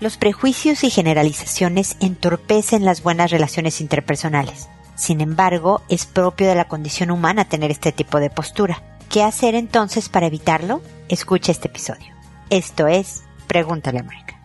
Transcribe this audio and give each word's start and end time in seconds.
Los 0.00 0.16
prejuicios 0.16 0.84
y 0.84 0.90
generalizaciones 0.90 1.96
entorpecen 1.98 2.84
las 2.84 3.02
buenas 3.02 3.32
relaciones 3.32 3.80
interpersonales. 3.80 4.68
Sin 4.94 5.20
embargo, 5.20 5.82
es 5.88 6.06
propio 6.06 6.46
de 6.46 6.54
la 6.54 6.68
condición 6.68 7.10
humana 7.10 7.46
tener 7.46 7.72
este 7.72 7.90
tipo 7.90 8.20
de 8.20 8.30
postura. 8.30 8.82
¿Qué 9.10 9.24
hacer 9.24 9.56
entonces 9.56 10.08
para 10.08 10.26
evitarlo? 10.26 10.82
Escucha 11.08 11.50
este 11.50 11.66
episodio. 11.66 12.14
Esto 12.48 12.86
es 12.86 13.24
Pregúntale 13.48 13.98
a 13.98 14.02
Mónica. 14.04 14.37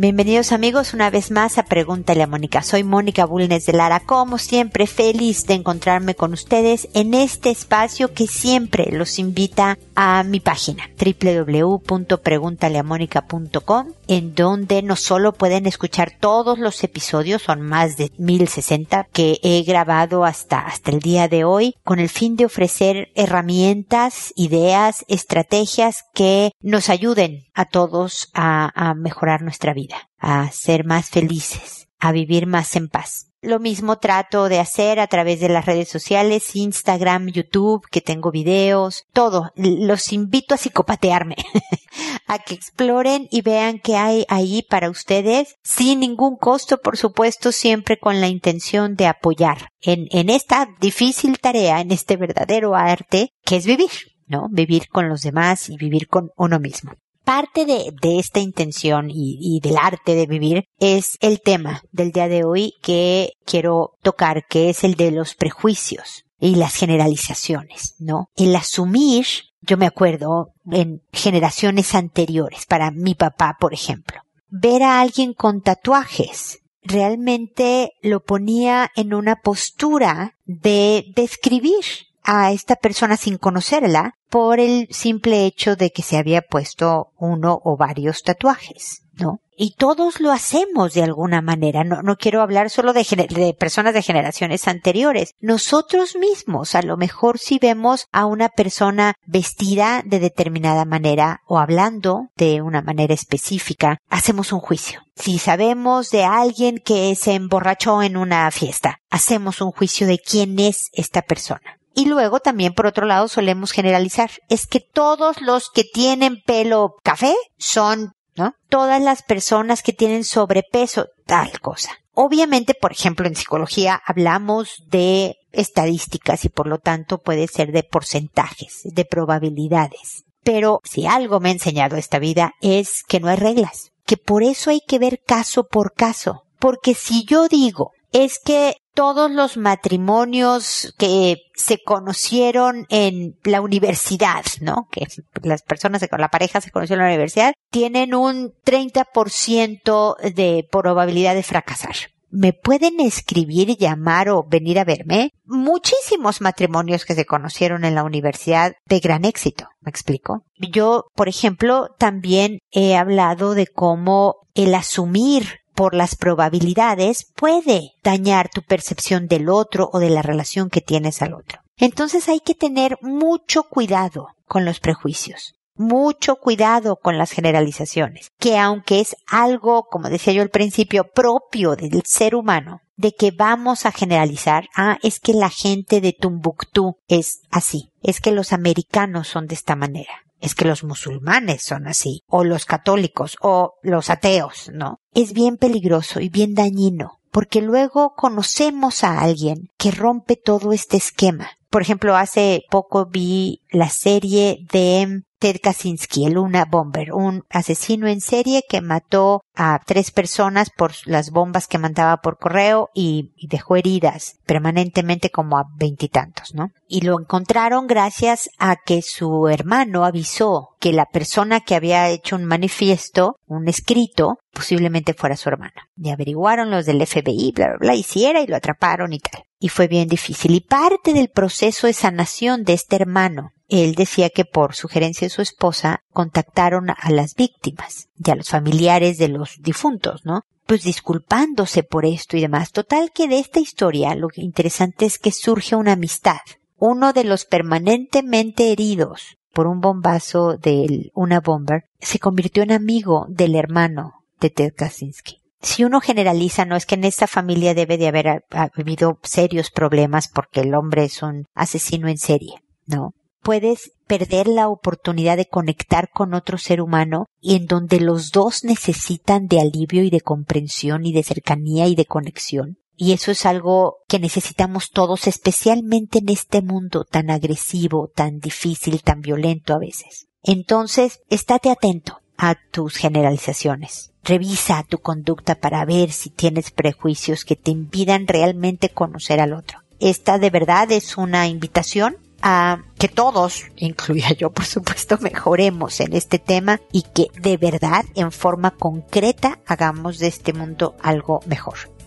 Bienvenidos 0.00 0.52
amigos 0.52 0.94
una 0.94 1.10
vez 1.10 1.30
más 1.30 1.58
a 1.58 1.64
Pregúntale 1.64 2.22
a 2.22 2.26
Mónica. 2.26 2.62
Soy 2.62 2.84
Mónica 2.84 3.26
Bulnes 3.26 3.66
de 3.66 3.74
Lara, 3.74 4.00
como 4.00 4.38
siempre 4.38 4.86
feliz 4.86 5.44
de 5.44 5.52
encontrarme 5.52 6.14
con 6.14 6.32
ustedes 6.32 6.88
en 6.94 7.12
este 7.12 7.50
espacio 7.50 8.14
que 8.14 8.26
siempre 8.26 8.88
los 8.92 9.18
invita 9.18 9.76
a 10.02 10.22
mi 10.22 10.40
página 10.40 10.88
www.preguntaleamónica.com 10.98 13.88
en 14.08 14.34
donde 14.34 14.82
no 14.82 14.96
solo 14.96 15.34
pueden 15.34 15.66
escuchar 15.66 16.12
todos 16.18 16.58
los 16.58 16.82
episodios, 16.82 17.42
son 17.42 17.60
más 17.60 17.98
de 17.98 18.10
1060 18.16 19.08
que 19.12 19.38
he 19.42 19.62
grabado 19.62 20.24
hasta, 20.24 20.60
hasta 20.60 20.90
el 20.90 21.00
día 21.00 21.28
de 21.28 21.44
hoy 21.44 21.74
con 21.84 21.98
el 21.98 22.08
fin 22.08 22.36
de 22.36 22.46
ofrecer 22.46 23.10
herramientas, 23.14 24.32
ideas, 24.36 25.04
estrategias 25.06 26.06
que 26.14 26.52
nos 26.62 26.88
ayuden 26.88 27.44
a 27.52 27.66
todos 27.66 28.30
a, 28.32 28.70
a 28.74 28.94
mejorar 28.94 29.42
nuestra 29.42 29.74
vida 29.74 30.08
a 30.18 30.50
ser 30.50 30.86
más 30.86 31.10
felices, 31.10 31.88
a 31.98 32.12
vivir 32.12 32.46
más 32.46 32.74
en 32.74 32.88
paz. 32.88 33.29
Lo 33.42 33.58
mismo 33.58 33.96
trato 33.96 34.50
de 34.50 34.60
hacer 34.60 35.00
a 35.00 35.06
través 35.06 35.40
de 35.40 35.48
las 35.48 35.64
redes 35.64 35.88
sociales, 35.88 36.54
Instagram, 36.54 37.28
YouTube, 37.28 37.88
que 37.90 38.02
tengo 38.02 38.30
videos, 38.30 39.06
todo. 39.14 39.50
Los 39.54 40.12
invito 40.12 40.54
a 40.54 40.58
psicopatearme, 40.58 41.36
a 42.26 42.38
que 42.38 42.52
exploren 42.52 43.28
y 43.30 43.40
vean 43.40 43.78
qué 43.78 43.96
hay 43.96 44.26
ahí 44.28 44.62
para 44.68 44.90
ustedes, 44.90 45.56
sin 45.62 46.00
ningún 46.00 46.36
costo, 46.36 46.82
por 46.82 46.98
supuesto, 46.98 47.50
siempre 47.50 47.98
con 47.98 48.20
la 48.20 48.28
intención 48.28 48.94
de 48.94 49.06
apoyar 49.06 49.70
en, 49.80 50.06
en 50.10 50.28
esta 50.28 50.68
difícil 50.78 51.38
tarea, 51.38 51.80
en 51.80 51.92
este 51.92 52.18
verdadero 52.18 52.74
arte, 52.74 53.32
que 53.42 53.56
es 53.56 53.64
vivir, 53.64 53.90
¿no? 54.26 54.48
Vivir 54.50 54.88
con 54.88 55.08
los 55.08 55.22
demás 55.22 55.70
y 55.70 55.78
vivir 55.78 56.08
con 56.08 56.30
uno 56.36 56.60
mismo 56.60 56.92
parte 57.24 57.64
de, 57.64 58.18
esta 58.18 58.40
intención 58.40 59.08
y, 59.10 59.60
del 59.62 59.76
arte 59.76 60.14
de 60.14 60.26
vivir 60.26 60.64
es 60.78 61.16
el 61.20 61.40
tema 61.40 61.82
del 61.92 62.12
día 62.12 62.28
de 62.28 62.44
hoy 62.44 62.74
que 62.82 63.32
quiero 63.44 63.92
tocar, 64.02 64.44
que 64.48 64.70
es 64.70 64.84
el 64.84 64.94
de 64.94 65.10
los 65.10 65.34
prejuicios 65.34 66.24
y 66.38 66.56
las 66.56 66.74
generalizaciones, 66.74 67.94
¿no? 67.98 68.28
El 68.36 68.56
asumir, 68.56 69.26
yo 69.60 69.76
me 69.76 69.86
acuerdo 69.86 70.52
en 70.70 71.02
generaciones 71.12 71.94
anteriores, 71.94 72.66
para 72.66 72.90
mi 72.90 73.14
papá, 73.14 73.56
por 73.60 73.74
ejemplo, 73.74 74.20
ver 74.48 74.82
a 74.82 75.00
alguien 75.00 75.34
con 75.34 75.60
tatuajes 75.60 76.60
realmente 76.82 77.92
lo 78.02 78.20
ponía 78.20 78.90
en 78.96 79.14
una 79.14 79.36
postura 79.36 80.36
de 80.44 81.12
describir 81.14 81.84
a 82.32 82.52
esta 82.52 82.76
persona 82.76 83.16
sin 83.16 83.38
conocerla 83.38 84.14
por 84.28 84.60
el 84.60 84.86
simple 84.92 85.46
hecho 85.46 85.74
de 85.74 85.90
que 85.90 86.02
se 86.02 86.16
había 86.16 86.42
puesto 86.42 87.08
uno 87.18 87.60
o 87.64 87.76
varios 87.76 88.22
tatuajes, 88.22 89.02
¿no? 89.14 89.40
Y 89.56 89.74
todos 89.74 90.20
lo 90.20 90.30
hacemos 90.30 90.94
de 90.94 91.02
alguna 91.02 91.42
manera. 91.42 91.82
No, 91.82 92.02
no 92.02 92.14
quiero 92.16 92.40
hablar 92.40 92.70
solo 92.70 92.92
de, 92.92 93.04
de, 93.28 93.52
personas 93.52 93.94
de 93.94 94.02
generaciones 94.02 94.68
anteriores. 94.68 95.32
Nosotros 95.40 96.14
mismos, 96.14 96.76
a 96.76 96.82
lo 96.82 96.96
mejor 96.96 97.40
si 97.40 97.58
vemos 97.58 98.06
a 98.12 98.26
una 98.26 98.48
persona 98.48 99.14
vestida 99.26 100.02
de 100.06 100.20
determinada 100.20 100.84
manera 100.84 101.40
o 101.48 101.58
hablando 101.58 102.28
de 102.36 102.62
una 102.62 102.80
manera 102.80 103.12
específica, 103.12 103.98
hacemos 104.08 104.52
un 104.52 104.60
juicio. 104.60 105.00
Si 105.16 105.38
sabemos 105.38 106.10
de 106.10 106.24
alguien 106.24 106.78
que 106.78 107.12
se 107.16 107.34
emborrachó 107.34 108.02
en 108.02 108.16
una 108.16 108.48
fiesta, 108.52 109.00
hacemos 109.10 109.60
un 109.60 109.72
juicio 109.72 110.06
de 110.06 110.20
quién 110.20 110.60
es 110.60 110.90
esta 110.92 111.22
persona. 111.22 111.79
Y 111.94 112.06
luego 112.06 112.40
también 112.40 112.72
por 112.72 112.86
otro 112.86 113.06
lado 113.06 113.28
solemos 113.28 113.72
generalizar. 113.72 114.30
Es 114.48 114.66
que 114.66 114.80
todos 114.80 115.40
los 115.40 115.70
que 115.70 115.84
tienen 115.84 116.42
pelo 116.44 116.94
café 117.02 117.34
son, 117.58 118.12
¿no? 118.36 118.54
Todas 118.68 119.02
las 119.02 119.22
personas 119.22 119.82
que 119.82 119.92
tienen 119.92 120.24
sobrepeso, 120.24 121.06
tal 121.26 121.60
cosa. 121.60 121.90
Obviamente, 122.14 122.74
por 122.74 122.92
ejemplo, 122.92 123.26
en 123.26 123.34
psicología 123.34 124.00
hablamos 124.04 124.82
de 124.88 125.36
estadísticas 125.52 126.44
y 126.44 126.48
por 126.48 126.66
lo 126.66 126.78
tanto 126.78 127.18
puede 127.18 127.46
ser 127.46 127.72
de 127.72 127.82
porcentajes, 127.82 128.80
de 128.84 129.04
probabilidades. 129.04 130.24
Pero 130.42 130.80
si 130.84 131.06
algo 131.06 131.40
me 131.40 131.50
ha 131.50 131.52
enseñado 131.52 131.96
esta 131.96 132.18
vida 132.18 132.52
es 132.60 133.02
que 133.06 133.20
no 133.20 133.28
hay 133.28 133.36
reglas, 133.36 133.90
que 134.06 134.16
por 134.16 134.42
eso 134.42 134.70
hay 134.70 134.80
que 134.80 134.98
ver 134.98 135.20
caso 135.24 135.64
por 135.64 135.92
caso. 135.92 136.42
Porque 136.58 136.94
si 136.94 137.24
yo 137.24 137.48
digo, 137.48 137.92
es 138.12 138.38
que 138.38 138.76
todos 138.94 139.30
los 139.30 139.56
matrimonios 139.56 140.94
que 140.98 141.38
se 141.54 141.82
conocieron 141.82 142.86
en 142.88 143.36
la 143.44 143.60
universidad, 143.60 144.44
¿no? 144.60 144.88
Que 144.90 145.06
las 145.42 145.62
personas, 145.62 146.06
la 146.10 146.28
pareja 146.28 146.60
se 146.60 146.70
conoció 146.70 146.94
en 146.94 147.00
la 147.00 147.08
universidad, 147.08 147.52
tienen 147.70 148.14
un 148.14 148.52
30% 148.64 150.16
de 150.34 150.68
probabilidad 150.70 151.34
de 151.34 151.42
fracasar. 151.42 151.94
¿Me 152.32 152.52
pueden 152.52 153.00
escribir, 153.00 153.76
llamar 153.76 154.28
o 154.28 154.44
venir 154.44 154.78
a 154.78 154.84
verme? 154.84 155.32
Muchísimos 155.46 156.40
matrimonios 156.40 157.04
que 157.04 157.16
se 157.16 157.26
conocieron 157.26 157.84
en 157.84 157.96
la 157.96 158.04
universidad 158.04 158.74
de 158.86 159.00
gran 159.00 159.24
éxito. 159.24 159.66
¿Me 159.80 159.90
explico? 159.90 160.44
Yo, 160.56 161.06
por 161.16 161.28
ejemplo, 161.28 161.88
también 161.98 162.60
he 162.70 162.96
hablado 162.96 163.54
de 163.54 163.66
cómo 163.66 164.36
el 164.54 164.74
asumir 164.76 165.59
por 165.80 165.94
las 165.94 166.14
probabilidades 166.14 167.32
puede 167.34 167.92
dañar 168.04 168.50
tu 168.50 168.60
percepción 168.60 169.28
del 169.28 169.48
otro 169.48 169.88
o 169.94 169.98
de 169.98 170.10
la 170.10 170.20
relación 170.20 170.68
que 170.68 170.82
tienes 170.82 171.22
al 171.22 171.32
otro. 171.32 171.60
Entonces 171.78 172.28
hay 172.28 172.40
que 172.40 172.54
tener 172.54 172.98
mucho 173.00 173.62
cuidado 173.62 174.26
con 174.44 174.66
los 174.66 174.78
prejuicios, 174.78 175.54
mucho 175.74 176.36
cuidado 176.36 176.96
con 176.96 177.16
las 177.16 177.30
generalizaciones, 177.30 178.28
que 178.38 178.58
aunque 178.58 179.00
es 179.00 179.16
algo, 179.26 179.84
como 179.84 180.10
decía 180.10 180.34
yo 180.34 180.42
al 180.42 180.50
principio, 180.50 181.04
propio 181.14 181.76
del 181.76 182.02
ser 182.04 182.34
humano, 182.34 182.82
de 182.96 183.12
que 183.12 183.30
vamos 183.30 183.86
a 183.86 183.90
generalizar, 183.90 184.68
ah, 184.76 184.98
es 185.02 185.18
que 185.18 185.32
la 185.32 185.48
gente 185.48 186.02
de 186.02 186.12
Tumbuctú 186.12 186.98
es 187.08 187.40
así, 187.50 187.90
es 188.02 188.20
que 188.20 188.32
los 188.32 188.52
americanos 188.52 189.28
son 189.28 189.46
de 189.46 189.54
esta 189.54 189.76
manera 189.76 190.12
es 190.40 190.54
que 190.54 190.64
los 190.64 190.84
musulmanes 190.84 191.62
son 191.62 191.86
así, 191.86 192.22
o 192.26 192.44
los 192.44 192.64
católicos, 192.64 193.36
o 193.40 193.74
los 193.82 194.10
ateos, 194.10 194.70
¿no? 194.72 195.00
Es 195.14 195.32
bien 195.32 195.56
peligroso 195.56 196.20
y 196.20 196.28
bien 196.28 196.54
dañino, 196.54 197.20
porque 197.30 197.60
luego 197.62 198.14
conocemos 198.16 199.04
a 199.04 199.20
alguien 199.20 199.68
que 199.76 199.90
rompe 199.90 200.36
todo 200.36 200.72
este 200.72 200.96
esquema. 200.96 201.50
Por 201.68 201.82
ejemplo, 201.82 202.16
hace 202.16 202.64
poco 202.70 203.06
vi 203.06 203.62
la 203.70 203.88
serie 203.88 204.66
de 204.72 205.22
Ted 205.40 205.56
Kaczynski, 205.62 206.26
el 206.26 206.34
Luna 206.34 206.66
Bomber, 206.66 207.14
un 207.14 207.44
asesino 207.48 208.06
en 208.06 208.20
serie 208.20 208.62
que 208.68 208.82
mató 208.82 209.40
a 209.54 209.80
tres 209.86 210.10
personas 210.10 210.68
por 210.68 210.92
las 211.06 211.30
bombas 211.30 211.66
que 211.66 211.78
mandaba 211.78 212.18
por 212.18 212.36
correo 212.36 212.90
y, 212.94 213.32
dejó 213.48 213.76
heridas 213.76 214.36
permanentemente 214.44 215.30
como 215.30 215.56
a 215.56 215.64
veintitantos, 215.76 216.54
¿no? 216.54 216.68
Y 216.86 217.00
lo 217.00 217.18
encontraron 217.18 217.86
gracias 217.86 218.50
a 218.58 218.76
que 218.76 219.00
su 219.00 219.48
hermano 219.48 220.04
avisó 220.04 220.76
que 220.78 220.92
la 220.92 221.06
persona 221.06 221.60
que 221.60 221.74
había 221.74 222.10
hecho 222.10 222.36
un 222.36 222.44
manifiesto, 222.44 223.36
un 223.46 223.66
escrito, 223.66 224.36
posiblemente 224.52 225.14
fuera 225.14 225.36
su 225.36 225.48
hermano. 225.48 225.72
Y 225.96 226.10
averiguaron 226.10 226.70
los 226.70 226.84
del 226.84 227.04
FBI, 227.04 227.52
bla, 227.56 227.68
bla, 227.68 227.76
bla, 227.80 227.94
y 227.94 228.02
si 228.02 228.26
era, 228.26 228.42
y 228.42 228.46
lo 228.46 228.56
atraparon 228.56 229.14
y 229.14 229.20
tal. 229.20 229.42
Y 229.58 229.70
fue 229.70 229.88
bien 229.88 230.06
difícil. 230.06 230.54
Y 230.54 230.60
parte 230.60 231.14
del 231.14 231.30
proceso 231.30 231.86
de 231.86 231.94
sanación 231.94 232.62
de 232.62 232.74
este 232.74 232.96
hermano 232.96 233.52
él 233.70 233.94
decía 233.94 234.30
que 234.30 234.44
por 234.44 234.74
sugerencia 234.74 235.26
de 235.26 235.30
su 235.30 235.42
esposa 235.42 236.02
contactaron 236.12 236.90
a 236.90 237.10
las 237.10 237.34
víctimas 237.34 238.08
y 238.16 238.30
a 238.30 238.34
los 238.34 238.48
familiares 238.48 239.18
de 239.18 239.28
los 239.28 239.56
difuntos, 239.60 240.24
¿no? 240.24 240.42
Pues 240.66 240.82
disculpándose 240.82 241.82
por 241.82 242.04
esto 242.04 242.36
y 242.36 242.40
demás. 242.40 242.72
Total 242.72 243.12
que 243.12 243.28
de 243.28 243.38
esta 243.38 243.60
historia 243.60 244.14
lo 244.14 244.28
interesante 244.34 245.06
es 245.06 245.18
que 245.18 245.32
surge 245.32 245.76
una 245.76 245.92
amistad. 245.92 246.40
Uno 246.76 247.12
de 247.12 247.24
los 247.24 247.44
permanentemente 247.44 248.72
heridos 248.72 249.36
por 249.52 249.66
un 249.66 249.80
bombazo 249.80 250.56
de 250.56 251.10
una 251.14 251.40
bomber 251.40 251.84
se 252.00 252.18
convirtió 252.18 252.62
en 252.62 252.72
amigo 252.72 253.26
del 253.28 253.54
hermano 253.54 254.24
de 254.40 254.50
Ted 254.50 254.74
Kaczynski 254.76 255.40
si 255.62 255.84
uno 255.84 256.00
generaliza, 256.00 256.64
no 256.64 256.74
es 256.74 256.86
que 256.86 256.94
en 256.94 257.04
esta 257.04 257.26
familia 257.26 257.74
debe 257.74 257.98
de 257.98 258.08
haber 258.08 258.44
habido 258.50 259.18
serios 259.22 259.70
problemas 259.70 260.26
porque 260.28 260.60
el 260.60 260.74
hombre 260.74 261.04
es 261.04 261.22
un 261.22 261.48
asesino 261.54 262.08
en 262.08 262.16
serie. 262.16 262.62
No 262.86 263.12
puedes 263.42 263.92
perder 264.06 264.48
la 264.48 264.68
oportunidad 264.68 265.36
de 265.36 265.46
conectar 265.46 266.10
con 266.12 266.34
otro 266.34 266.58
ser 266.58 266.80
humano 266.80 267.26
y 267.40 267.56
en 267.56 267.66
donde 267.66 268.00
los 268.00 268.30
dos 268.30 268.64
necesitan 268.64 269.46
de 269.46 269.60
alivio 269.60 270.02
y 270.02 270.10
de 270.10 270.20
comprensión 270.20 271.06
y 271.06 271.12
de 271.12 271.22
cercanía 271.22 271.86
y 271.86 271.94
de 271.94 272.06
conexión. 272.06 272.78
Y 272.96 273.12
eso 273.12 273.30
es 273.30 273.46
algo 273.46 273.96
que 274.08 274.18
necesitamos 274.18 274.90
todos, 274.90 275.26
especialmente 275.26 276.18
en 276.18 276.28
este 276.28 276.60
mundo 276.60 277.04
tan 277.04 277.30
agresivo, 277.30 278.10
tan 278.14 278.40
difícil, 278.40 279.02
tan 279.02 279.20
violento 279.20 279.74
a 279.74 279.78
veces. 279.78 280.26
Entonces, 280.42 281.20
estate 281.30 281.70
atento 281.70 282.18
a 282.36 282.56
tus 282.70 282.96
generalizaciones. 282.96 284.12
Revisa 284.22 284.84
tu 284.86 284.98
conducta 284.98 285.54
para 285.54 285.84
ver 285.86 286.12
si 286.12 286.28
tienes 286.28 286.70
prejuicios 286.70 287.44
que 287.44 287.56
te 287.56 287.70
impidan 287.70 288.26
realmente 288.26 288.90
conocer 288.90 289.40
al 289.40 289.54
otro. 289.54 289.78
Esta 289.98 290.38
de 290.38 290.50
verdad 290.50 290.90
es 290.92 291.16
una 291.16 291.46
invitación 291.48 292.16
a 292.42 292.78
que 292.98 293.08
todos, 293.08 293.64
incluya 293.76 294.32
yo 294.32 294.50
por 294.50 294.64
supuesto, 294.64 295.18
mejoremos 295.20 296.00
en 296.00 296.14
este 296.14 296.38
tema 296.38 296.80
y 296.92 297.02
que 297.02 297.28
de 297.40 297.56
verdad 297.56 298.04
en 298.14 298.32
forma 298.32 298.72
concreta 298.72 299.58
hagamos 299.66 300.18
de 300.18 300.28
este 300.28 300.52
mundo 300.52 300.96
algo 301.02 301.40
mejor. 301.46 301.99